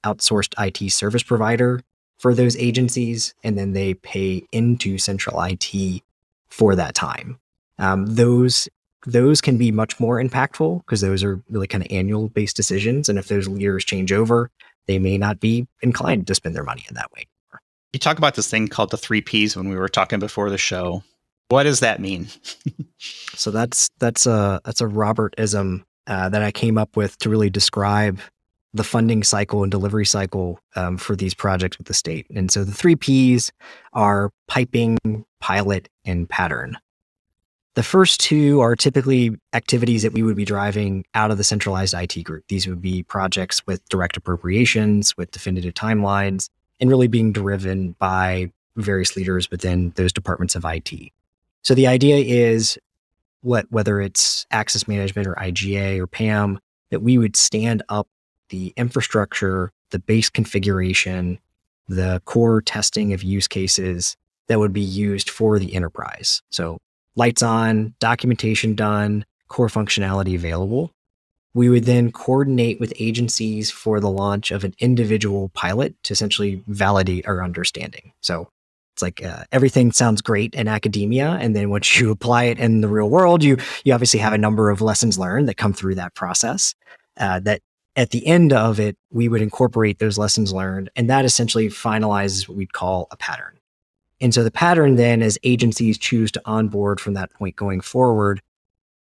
[0.05, 1.81] outsourced IT service provider
[2.19, 6.03] for those agencies, and then they pay into central IT
[6.49, 7.39] for that time.
[7.79, 8.69] Um, those
[9.07, 13.09] those can be much more impactful because those are really kind of annual based decisions,
[13.09, 14.51] and if those leaders change over,
[14.87, 17.27] they may not be inclined to spend their money in that way.
[17.93, 20.59] You talk about this thing called the three Ps when we were talking before the
[20.59, 21.03] show.
[21.49, 22.29] What does that mean?
[22.99, 27.51] so that's that's a that's a Robertism uh, that I came up with to really
[27.51, 28.21] describe
[28.73, 32.27] the funding cycle and delivery cycle um, for these projects with the state.
[32.31, 33.51] And so the three P's
[33.93, 34.99] are piping,
[35.41, 36.79] pilot, and pattern.
[37.75, 41.95] The first two are typically activities that we would be driving out of the centralized
[41.95, 42.45] IT group.
[42.49, 46.49] These would be projects with direct appropriations, with definitive timelines,
[46.81, 50.91] and really being driven by various leaders within those departments of IT.
[51.63, 52.79] So the idea is
[53.43, 56.59] what whether it's access management or IGA or PAM,
[56.91, 58.09] that we would stand up
[58.49, 61.39] the infrastructure, the base configuration,
[61.89, 64.17] the core testing of use cases
[64.47, 66.43] that would be used for the enterprise.
[66.51, 66.79] So
[67.17, 70.93] lights on, documentation done, core functionality available.
[71.55, 76.63] We would then coordinate with agencies for the launch of an individual pilot to essentially
[76.69, 78.13] validate our understanding.
[78.21, 78.49] So
[78.95, 82.81] it's like uh, everything sounds great in academia, and then once you apply it in
[82.83, 85.97] the real world, you you obviously have a number of lessons learned that come through
[85.97, 86.75] that process.
[87.17, 87.61] Uh, that
[87.97, 92.49] at the end of it, we would incorporate those lessons learned, and that essentially finalizes
[92.49, 93.59] what we'd call a pattern.
[94.21, 98.41] And so the pattern then, as agencies choose to onboard from that point going forward,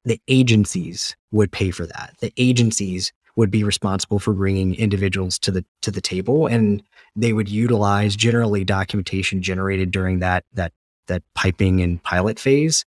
[0.06, 2.16] the agencies would pay for that.
[2.20, 6.84] The agencies would be responsible for bringing individuals to the to the table, and
[7.16, 10.74] they would utilize generally documentation generated during that that
[11.08, 12.86] that piping and pilot phase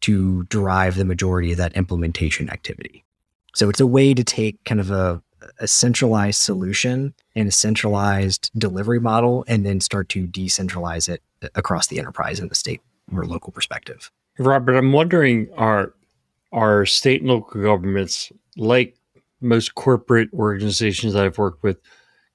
[0.00, 3.04] to drive the majority of that implementation activity.
[3.54, 5.20] So it's a way to take kind of a,
[5.58, 11.22] a centralized solution and a centralized delivery model and then start to decentralize it
[11.54, 12.80] across the enterprise in the state
[13.12, 14.10] or local perspective.
[14.38, 15.92] Robert, I'm wondering are
[16.52, 18.96] are state and local governments like
[19.40, 21.78] most corporate organizations that I've worked with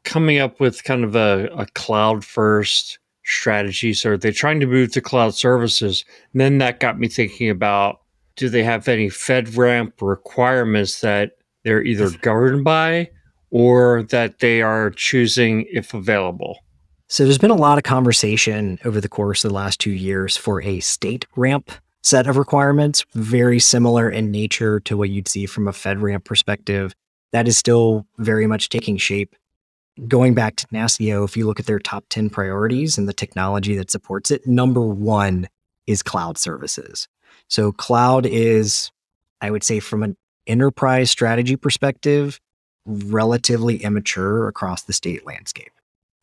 [0.03, 3.93] coming up with kind of a, a cloud first strategy?
[3.93, 6.05] So are they trying to move to cloud services?
[6.31, 7.99] And then that got me thinking about
[8.35, 11.33] do they have any FedRAMP requirements that
[11.63, 13.09] they're either governed by
[13.51, 16.59] or that they are choosing if available?
[17.07, 20.35] So there's been a lot of conversation over the course of the last two years
[20.35, 21.71] for a state ramp
[22.03, 26.93] set of requirements, very similar in nature to what you'd see from a FedRAMP perspective.
[27.31, 29.35] That is still very much taking shape.
[30.07, 33.75] Going back to NASCIO, if you look at their top 10 priorities and the technology
[33.77, 35.47] that supports it, number one
[35.87, 37.07] is cloud services.
[37.47, 38.91] So cloud is,
[39.39, 42.39] I would say, from an enterprise strategy perspective,
[42.85, 45.71] relatively immature across the state landscape.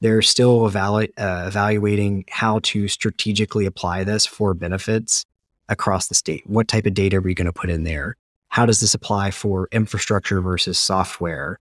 [0.00, 5.24] They're still evalu- uh, evaluating how to strategically apply this for benefits
[5.70, 6.42] across the state.
[6.46, 8.16] What type of data are we going to put in there?
[8.48, 11.58] How does this apply for infrastructure versus software?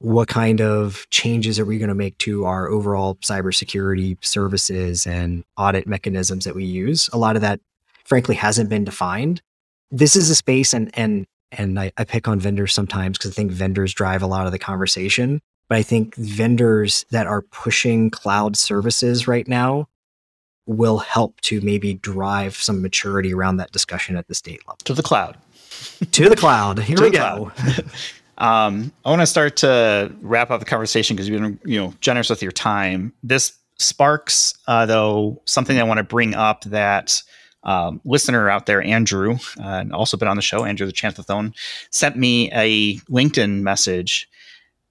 [0.00, 5.44] What kind of changes are we going to make to our overall cybersecurity services and
[5.56, 7.08] audit mechanisms that we use?
[7.12, 7.60] A lot of that
[8.04, 9.40] frankly hasn't been defined.
[9.90, 13.34] This is a space and and and I, I pick on vendors sometimes because I
[13.34, 15.40] think vendors drive a lot of the conversation.
[15.68, 19.86] But I think vendors that are pushing cloud services right now
[20.66, 24.78] will help to maybe drive some maturity around that discussion at the state level.
[24.84, 25.36] To the cloud.
[26.12, 26.78] to the cloud.
[26.80, 27.52] Here To we go.
[28.38, 31.94] Um, I want to start to wrap up the conversation because you've been, you know,
[32.00, 33.12] generous with your time.
[33.22, 37.22] This sparks, uh, though, something I want to bring up that
[37.62, 41.54] um, listener out there, Andrew, uh, and also been on the show, Andrew the Chantathone,
[41.90, 44.28] sent me a LinkedIn message.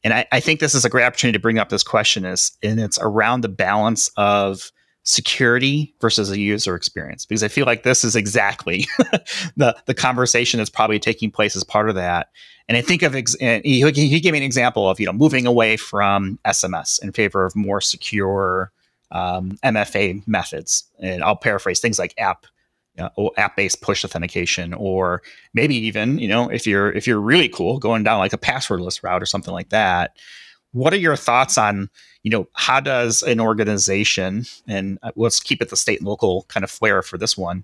[0.04, 2.52] And I, I think this is a great opportunity to bring up this question is,
[2.64, 4.72] and it's around the balance of
[5.06, 8.88] security versus a user experience because I feel like this is exactly
[9.56, 12.30] the the conversation that's probably taking place as part of that.
[12.68, 15.46] And I think of ex- he, he gave me an example of you know moving
[15.46, 18.72] away from SMS in favor of more secure
[19.12, 22.48] um, MFA methods, and I'll paraphrase things like app
[22.98, 25.22] you know, app-based push authentication, or
[25.54, 29.04] maybe even you know if you're if you're really cool going down like a passwordless
[29.04, 30.18] route or something like that.
[30.76, 31.90] What are your thoughts on
[32.24, 36.44] you know how does an organization and uh, let's keep it the state and local
[36.50, 37.64] kind of flair for this one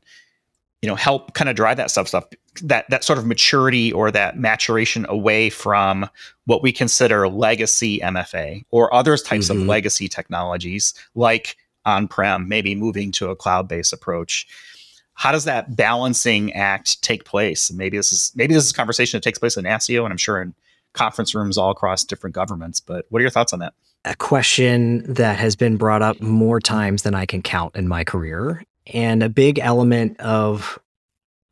[0.81, 2.25] you know help kind of drive that stuff stuff
[2.61, 6.07] that that sort of maturity or that maturation away from
[6.45, 9.49] what we consider legacy mfa or other types Mhm.
[9.51, 14.47] of legacy technologies like on-prem maybe moving to a cloud-based approach
[15.15, 19.17] how does that balancing act take place maybe this is maybe this is a conversation
[19.17, 20.53] that takes place in NASCIO and i'm sure in
[20.93, 23.73] conference rooms all across different governments but what are your thoughts on that
[24.03, 28.03] a question that has been brought up more times than I can count in my
[28.03, 28.63] career.
[28.87, 30.79] And a big element of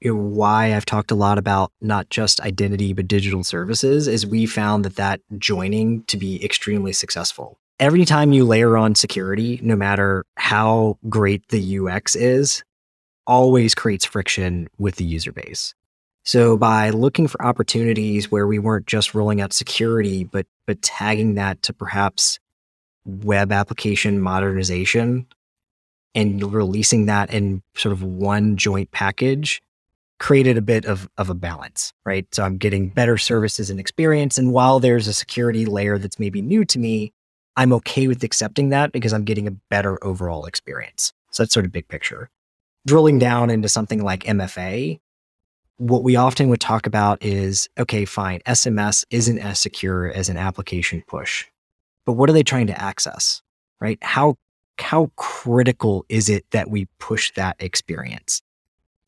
[0.01, 4.25] you know, why I've talked a lot about not just identity, but digital services is
[4.25, 7.59] we found that that joining to be extremely successful.
[7.79, 12.63] Every time you layer on security, no matter how great the UX is,
[13.27, 15.75] always creates friction with the user base.
[16.29, 21.33] So by looking for opportunities where we weren't just rolling out security, but but tagging
[21.33, 22.37] that to perhaps
[23.03, 25.25] web application modernization
[26.13, 29.63] and releasing that in sort of one joint package
[30.19, 32.27] created a bit of, of a balance, right?
[32.31, 34.37] So I'm getting better services and experience.
[34.37, 37.11] And while there's a security layer that's maybe new to me,
[37.57, 41.11] I'm okay with accepting that because I'm getting a better overall experience.
[41.31, 42.29] So that's sort of big picture.
[42.85, 44.99] Drilling down into something like MFA,
[45.79, 50.37] what we often would talk about is okay, fine, SMS isn't as secure as an
[50.37, 51.45] application push,
[52.05, 53.41] but what are they trying to access,
[53.79, 53.97] right?
[54.01, 54.35] How
[54.77, 58.41] how critical is it that we push that experience?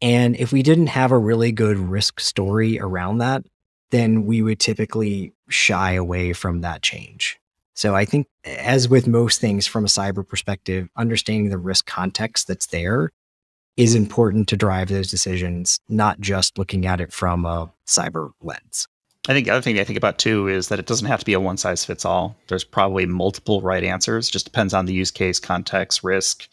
[0.02, 3.44] And if we didn't have a really good risk story around that,
[3.92, 7.38] then we would typically shy away from that change.
[7.74, 12.48] So I think, as with most things from a cyber perspective, understanding the risk context
[12.48, 13.12] that's there
[13.78, 18.88] is important to drive those decisions, not just looking at it from a cyber lens.
[19.30, 21.26] I think the other thing I think about too is that it doesn't have to
[21.26, 22.36] be a one size fits all.
[22.48, 24.30] There's probably multiple right answers.
[24.30, 26.48] Just depends on the use case, context, risk,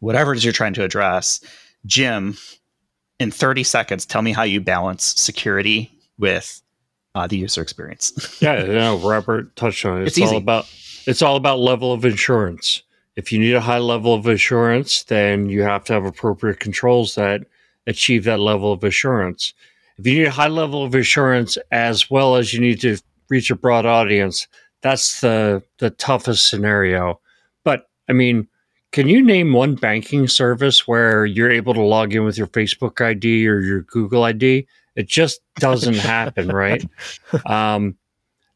[0.00, 1.40] whatever it is you're trying to address.
[1.86, 2.36] Jim,
[3.18, 6.60] in 30 seconds, tell me how you balance security with
[7.14, 8.38] uh, the user experience.
[8.40, 10.06] yeah, no, Robert touched on it.
[10.06, 10.70] It's, it's all about
[11.06, 12.82] it's all about level of assurance.
[13.16, 17.14] If you need a high level of assurance, then you have to have appropriate controls
[17.14, 17.42] that
[17.86, 19.54] achieve that level of assurance
[19.98, 22.98] if you need a high level of assurance as well as you need to
[23.28, 24.46] reach a broad audience,
[24.82, 27.20] that's the the toughest scenario.
[27.64, 28.48] But I mean,
[28.92, 33.00] can you name one banking service where you're able to log in with your Facebook
[33.00, 34.66] ID or your Google ID?
[34.96, 36.84] It just doesn't happen, right?
[37.46, 37.96] Um,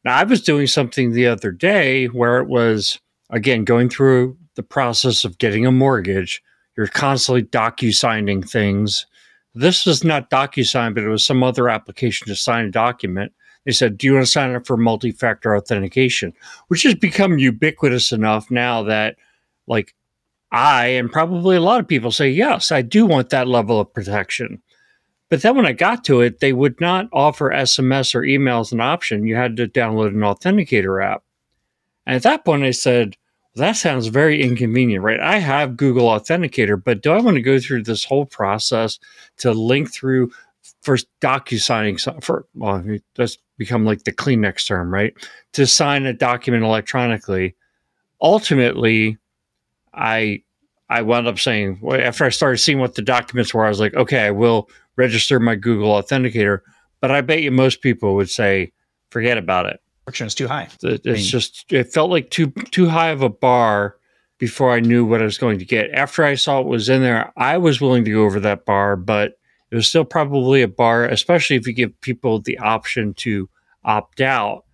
[0.05, 3.01] now, I was doing something the other day where it was
[3.31, 6.43] again going through the process of getting a mortgage.
[6.76, 9.07] You're constantly docu signing things
[9.59, 13.33] this was not DocuSign, but it was some other application to sign a document.
[13.64, 16.33] They said, Do you want to sign up for multi factor authentication?
[16.68, 19.16] Which has become ubiquitous enough now that,
[19.66, 19.95] like,
[20.53, 23.93] I and probably a lot of people say, Yes, I do want that level of
[23.93, 24.62] protection.
[25.29, 28.72] But then when I got to it, they would not offer SMS or email as
[28.72, 29.26] an option.
[29.26, 31.22] You had to download an authenticator app.
[32.09, 33.17] And at that point, I said,
[33.55, 35.21] that sounds very inconvenient, right?
[35.21, 38.99] I have Google Authenticator, but do I want to go through this whole process
[39.39, 40.31] to link through
[40.81, 42.83] first docu-signing for well,
[43.15, 45.13] that's become like the Kleenex term, right?
[45.53, 47.57] To sign a document electronically.
[48.23, 49.19] Ultimately,
[49.93, 50.43] I
[50.89, 53.95] I wound up saying after I started seeing what the documents were, I was like,
[53.95, 56.61] okay, I will register my Google Authenticator.
[57.03, 58.73] But I bet you most people would say,
[59.11, 60.69] forget about it friction is too high.
[60.83, 63.97] It's I mean, just it felt like too too high of a bar
[64.39, 65.91] before I knew what I was going to get.
[65.91, 68.97] After I saw what was in there, I was willing to go over that bar,
[68.97, 69.39] but
[69.71, 73.51] it was still probably a bar, especially if you give people the option to
[73.85, 74.65] opt out.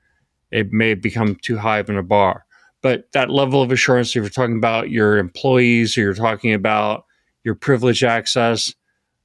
[0.53, 2.45] It may become too high of a bar.
[2.81, 7.07] But that level of assurance, if you're talking about your employees or you're talking about
[7.43, 8.73] your privileged access,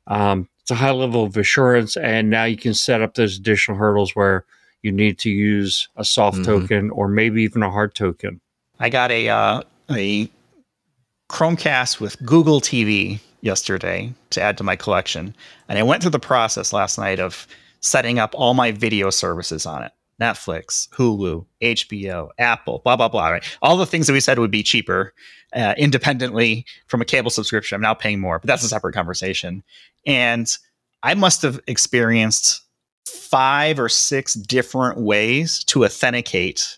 [0.07, 1.97] um, it's a high level of assurance.
[1.97, 4.45] And now you can set up those additional hurdles where
[4.81, 6.45] you need to use a soft mm-hmm.
[6.45, 8.39] token or maybe even a hard token.
[8.79, 9.61] I got a uh,
[9.91, 10.29] a
[11.29, 15.35] Chromecast with Google TV yesterday to add to my collection,
[15.67, 17.47] and I went through the process last night of
[17.81, 19.91] setting up all my video services on it.
[20.19, 23.29] Netflix, Hulu, HBO, Apple, blah blah blah.
[23.29, 25.13] Right, all the things that we said would be cheaper
[25.53, 27.75] uh, independently from a cable subscription.
[27.75, 29.63] I'm now paying more, but that's a separate conversation.
[30.05, 30.55] And
[31.03, 32.61] I must have experienced
[33.09, 36.77] five or six different ways to authenticate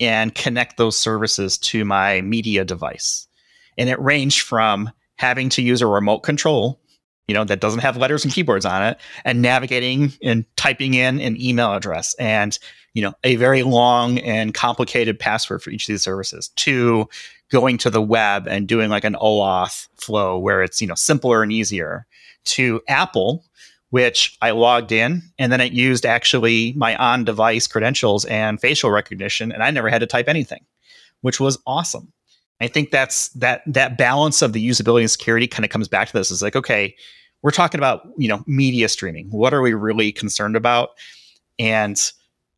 [0.00, 3.28] and connect those services to my media device.
[3.76, 6.80] And it ranged from having to use a remote control,
[7.28, 11.20] you know, that doesn't have letters and keyboards on it, and navigating and typing in
[11.20, 12.58] an email address and,
[12.94, 17.08] you know, a very long and complicated password for each of these services to
[17.50, 21.42] going to the web and doing like an OAuth flow where it's, you know, simpler
[21.42, 22.06] and easier
[22.44, 23.44] to Apple
[23.90, 28.90] which I logged in and then it used actually my on device credentials and facial
[28.90, 29.52] recognition.
[29.52, 30.64] And I never had to type anything,
[31.20, 32.12] which was awesome.
[32.60, 36.08] I think that's that that balance of the usability and security kind of comes back
[36.08, 36.30] to this.
[36.30, 36.94] Is like, okay,
[37.42, 39.30] we're talking about, you know, media streaming.
[39.30, 40.90] What are we really concerned about?
[41.58, 41.98] And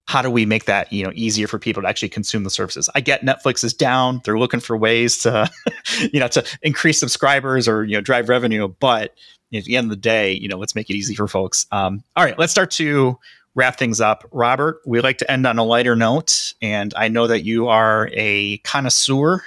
[0.06, 2.90] how do we make that you know easier for people to actually consume the services
[2.94, 5.48] i get netflix is down they're looking for ways to
[6.12, 9.14] you know to increase subscribers or you know drive revenue but
[9.52, 11.66] at the end of the day, you know, let's make it easy for folks.
[11.72, 13.18] Um, all right, let's start to
[13.54, 14.26] wrap things up.
[14.32, 18.08] Robert, we like to end on a lighter note, and I know that you are
[18.12, 19.42] a connoisseur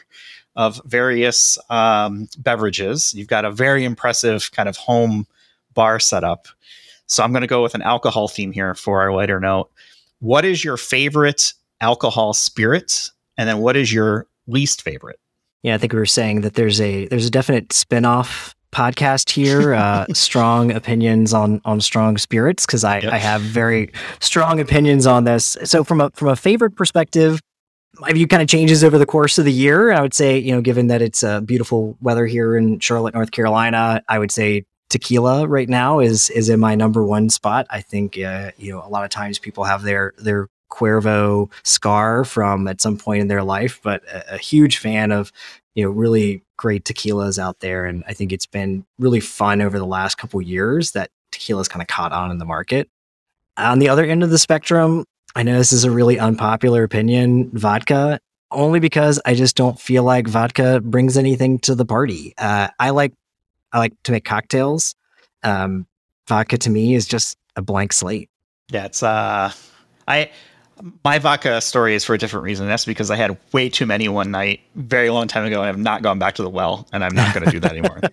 [0.56, 3.14] of various um, beverages.
[3.14, 5.28] You've got a very impressive kind of home
[5.74, 6.48] bar setup.
[7.08, 9.70] So I'm going to go with an alcohol theme here for our lighter note.
[10.20, 13.12] What is your favorite alcohol spirit?
[13.38, 15.20] And then what is your least favorite?
[15.62, 19.74] Yeah, I think we were saying that there's a there's a definite spin-off podcast here.
[19.74, 23.14] Uh, strong opinions on on strong spirits because I, Yep.
[23.14, 25.58] I have very strong opinions on this.
[25.64, 27.40] So from a from a favorite perspective,
[28.00, 29.92] my view kind of changes over the course of the year.
[29.92, 33.32] I would say, you know, given that it's uh, beautiful weather here in Charlotte, North
[33.32, 37.68] Carolina, I would say tequila right now is is in my number one spot.
[37.70, 42.26] I think uh, you know a lot of times people have their their Cuervo scar
[42.26, 45.32] from at some point in their life, but a, a huge fan of
[45.76, 49.78] you know really great tequilas out there, and I think it's been really fun over
[49.78, 52.90] the last couple years that tequila's kind of caught on in the market.
[53.58, 55.06] On the other end of the spectrum,
[55.36, 58.20] I know this is a really unpopular opinion, vodka.
[58.52, 62.34] Only because I just don't feel like vodka brings anything to the party.
[62.38, 63.14] Uh, I like
[63.74, 64.96] I like to make cocktails.
[65.44, 65.88] Um,
[66.28, 68.30] vodka to me is just a blank slate.
[68.70, 69.52] Yeah, it's uh,
[70.08, 70.32] I
[71.04, 72.68] my vodka story is for a different reason.
[72.68, 75.78] That's because I had way too many one night, very long time ago, and I've
[75.78, 78.02] not gone back to the well, and I'm not going to do that anymore.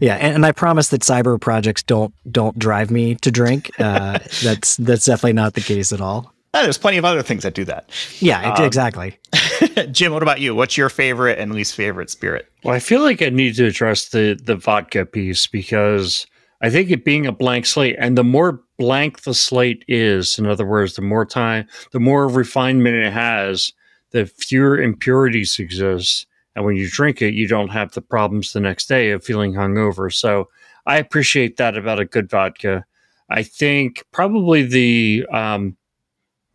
[0.00, 3.70] Yeah, and, and I promise that cyber projects don't don't drive me to drink.
[3.78, 6.32] Uh, that's that's definitely not the case at all.
[6.52, 7.88] There's plenty of other things that do that.
[8.18, 9.16] Yeah, Um, exactly.
[9.92, 10.56] Jim, what about you?
[10.56, 12.50] What's your favorite and least favorite spirit?
[12.64, 16.26] Well, I feel like I need to address the the vodka piece because
[16.62, 20.46] I think it being a blank slate, and the more blank the slate is, in
[20.46, 23.72] other words, the more time, the more refinement it has,
[24.12, 28.60] the fewer impurities exist, and when you drink it, you don't have the problems the
[28.60, 30.12] next day of feeling hungover.
[30.12, 30.48] So
[30.86, 32.86] I appreciate that about a good vodka.
[33.28, 35.76] I think probably the um,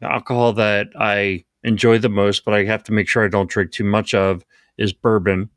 [0.01, 3.71] alcohol that I enjoy the most, but I have to make sure I don't drink
[3.71, 4.43] too much of,
[4.77, 5.49] is bourbon.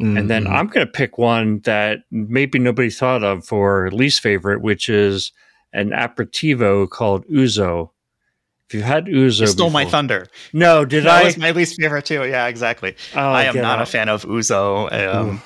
[0.00, 0.50] And then Mhm.
[0.52, 5.32] I'm going to pick one that maybe nobody thought of for least favorite, which is
[5.72, 7.90] an aperitivo called Ouzo.
[8.68, 10.28] If you've had Ouzo, You stole my thunder.
[10.52, 11.24] No, did that I?
[11.24, 12.24] was my least favorite too.
[12.26, 12.94] Yeah, exactly.
[13.16, 14.92] Oh, I am not a fan of Ouzo.
[14.92, 15.42] Um,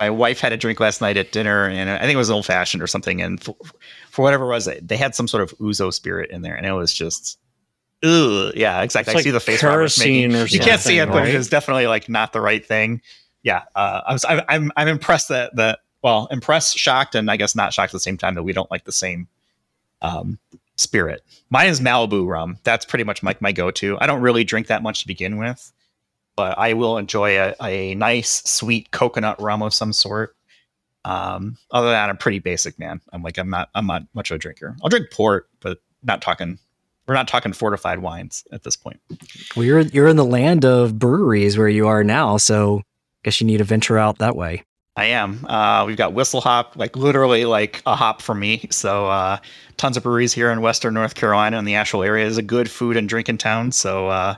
[0.00, 2.44] my wife had a drink last night at dinner, and I think it was old
[2.46, 3.22] fashioned or something.
[3.22, 3.54] And for,
[4.10, 6.72] for whatever it was, they had some sort of Ouzo spirit in there, and it
[6.72, 7.38] was just,
[8.02, 8.52] ugh.
[8.56, 9.12] Yeah, exactly.
[9.12, 9.68] It's I see the face making.
[9.68, 11.34] kerosene or You can't see it, but right?
[11.34, 13.00] it was definitely like not the right thing.
[13.42, 14.24] Yeah, uh, I was.
[14.24, 14.72] I, I'm.
[14.76, 15.80] I'm impressed that that.
[16.02, 18.70] Well, impressed, shocked, and I guess not shocked at the same time that we don't
[18.72, 19.28] like the same
[20.00, 20.38] um,
[20.76, 21.22] spirit.
[21.48, 22.58] Mine is Malibu rum.
[22.64, 23.98] That's pretty much my, my go-to.
[24.00, 25.72] I don't really drink that much to begin with,
[26.34, 30.34] but I will enjoy a, a nice, sweet coconut rum of some sort.
[31.04, 33.00] Um, other than that, I'm pretty basic, man.
[33.12, 34.76] I'm like I'm not I'm not much of a drinker.
[34.82, 36.58] I'll drink port, but not talking.
[37.06, 39.00] We're not talking fortified wines at this point.
[39.56, 42.82] Well, you're you're in the land of breweries where you are now, so
[43.24, 44.64] guess you need to venture out that way.
[44.94, 45.46] I am.
[45.46, 48.68] Uh, we've got Whistle Hop, like literally like a hop for me.
[48.70, 49.38] So uh,
[49.78, 52.70] tons of breweries here in Western North Carolina and the Asheville area is a good
[52.70, 53.72] food and drinking town.
[53.72, 54.34] So uh,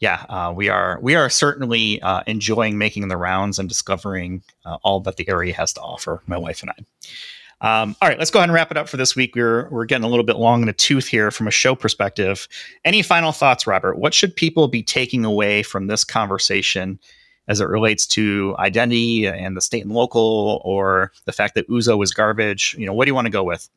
[0.00, 4.76] yeah, uh, we are we are certainly uh, enjoying making the rounds and discovering uh,
[4.82, 6.22] all that the area has to offer.
[6.26, 6.82] My wife and I.
[7.62, 9.34] Um, all right, let's go ahead and wrap it up for this week.
[9.34, 12.48] We're we're getting a little bit long in the tooth here from a show perspective.
[12.84, 13.98] Any final thoughts, Robert?
[13.98, 16.98] What should people be taking away from this conversation
[17.48, 22.02] as it relates to identity and the state and local, or the fact that Ouzo
[22.02, 22.74] is garbage?
[22.78, 23.68] You know, what do you want to go with?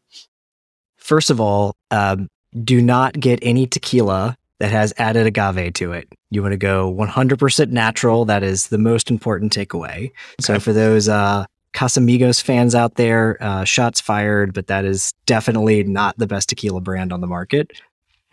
[0.98, 2.30] First of all, um,
[2.64, 6.08] do not get any tequila that has added agave to it.
[6.30, 8.26] You want to go 100% natural.
[8.26, 10.12] That is the most important takeaway.
[10.40, 15.84] So for those uh, Casamigos fans out there, uh, shots fired, but that is definitely
[15.84, 17.72] not the best tequila brand on the market.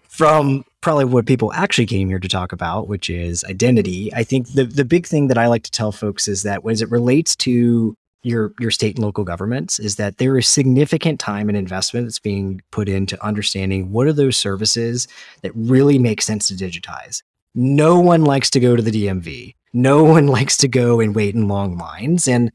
[0.09, 4.15] From probably what people actually came here to talk about, which is identity.
[4.15, 6.81] I think the the big thing that I like to tell folks is that as
[6.81, 11.49] it relates to your your state and local governments is that there is significant time
[11.49, 15.09] and investment that's being put into understanding what are those services
[15.43, 17.21] that really make sense to digitize.
[17.57, 19.57] No one likes to go to the DMV.
[19.73, 22.29] No one likes to go and wait in long lines.
[22.29, 22.53] And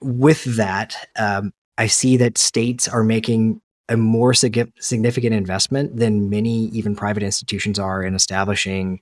[0.00, 6.28] with that, um, I see that states are making a more sig- significant investment than
[6.28, 9.00] many even private institutions are in establishing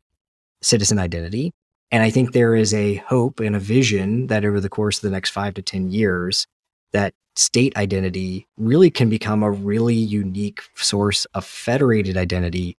[0.62, 1.52] citizen identity.
[1.90, 5.02] And I think there is a hope and a vision that over the course of
[5.02, 6.46] the next five to 10 years,
[6.92, 12.76] that state identity really can become a really unique source of federated identity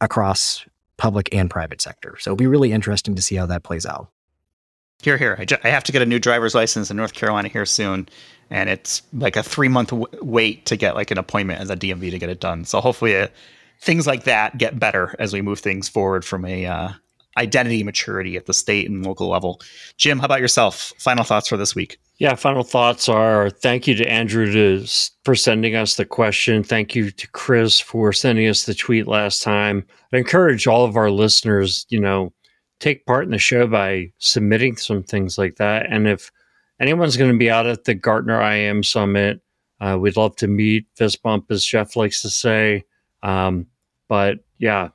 [0.00, 0.64] across
[0.96, 2.16] public and private sector.
[2.18, 4.08] So it'll be really interesting to see how that plays out.
[5.02, 5.36] Here, here.
[5.38, 8.08] I, ju- I have to get a new driver's license in North Carolina here soon,
[8.50, 11.76] and it's like a three month w- wait to get like an appointment as a
[11.76, 12.64] DMV to get it done.
[12.64, 13.28] So hopefully, uh,
[13.80, 16.90] things like that get better as we move things forward from a uh,
[17.38, 19.60] identity maturity at the state and local level.
[19.96, 20.92] Jim, how about yourself?
[20.98, 21.98] Final thoughts for this week?
[22.18, 24.86] Yeah, final thoughts are thank you to Andrew to,
[25.24, 26.62] for sending us the question.
[26.62, 29.86] Thank you to Chris for sending us the tweet last time.
[30.12, 32.32] I encourage all of our listeners, you know,
[32.78, 35.86] take part in the show by submitting some things like that.
[35.88, 36.30] And if
[36.80, 39.40] anyone's going to be out at the Gartner IAM Summit,
[39.80, 42.84] uh, we'd love to meet, fist bump, as Jeff likes to say.
[43.22, 43.66] Um,
[44.08, 44.88] but yeah,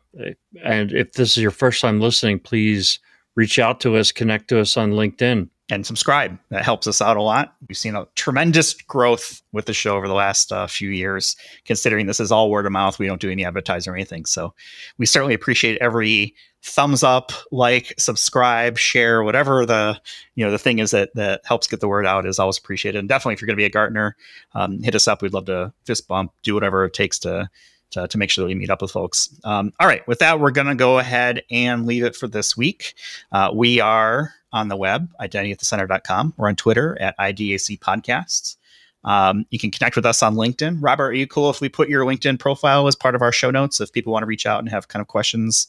[0.63, 2.99] and if this is your first time listening, please
[3.35, 6.37] reach out to us, connect to us on LinkedIn and subscribe.
[6.49, 7.55] That helps us out a lot.
[7.67, 11.35] We've seen a tremendous growth with the show over the last uh, few years,
[11.65, 12.99] considering this is all word of mouth.
[12.99, 14.25] We don't do any advertising or anything.
[14.25, 14.53] So
[14.97, 19.99] we certainly appreciate every thumbs up, like, subscribe, share, whatever the
[20.35, 22.99] you know the thing is that that helps get the word out is always appreciated.
[22.99, 24.15] And definitely, if you're going to be a Gartner,
[24.53, 25.21] um, hit us up.
[25.21, 27.49] We'd love to fist bump, do whatever it takes to
[27.91, 29.29] to, to make sure that we meet up with folks.
[29.43, 32.57] Um, all right, with that, we're going to go ahead and leave it for this
[32.57, 32.95] week.
[33.31, 36.33] Uh, we are on the web, identityatthecenter.com.
[36.37, 38.55] We're on Twitter at IDAC Podcasts.
[39.03, 40.77] Um, you can connect with us on LinkedIn.
[40.79, 43.51] Robert, are you cool if we put your LinkedIn profile as part of our show
[43.51, 45.67] notes if people want to reach out and have kind of questions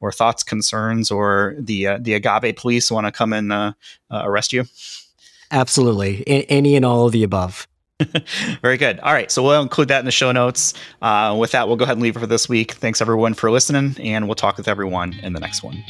[0.00, 3.72] or thoughts, concerns, or the uh, the agave police want to come and uh,
[4.10, 4.64] uh, arrest you?
[5.50, 7.66] Absolutely, A- any and all of the above.
[8.62, 9.00] Very good.
[9.00, 9.28] All right.
[9.28, 10.72] So we'll include that in the show notes.
[11.02, 12.72] Uh, with that, we'll go ahead and leave it for this week.
[12.74, 15.82] Thanks, everyone, for listening, and we'll talk with everyone in the next one.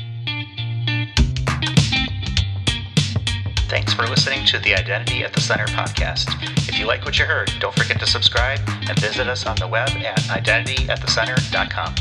[3.69, 6.29] Thanks for listening to the Identity at the Center podcast.
[6.69, 9.69] If you like what you heard, don't forget to subscribe and visit us on the
[9.69, 11.95] web at identityatthecenter.com.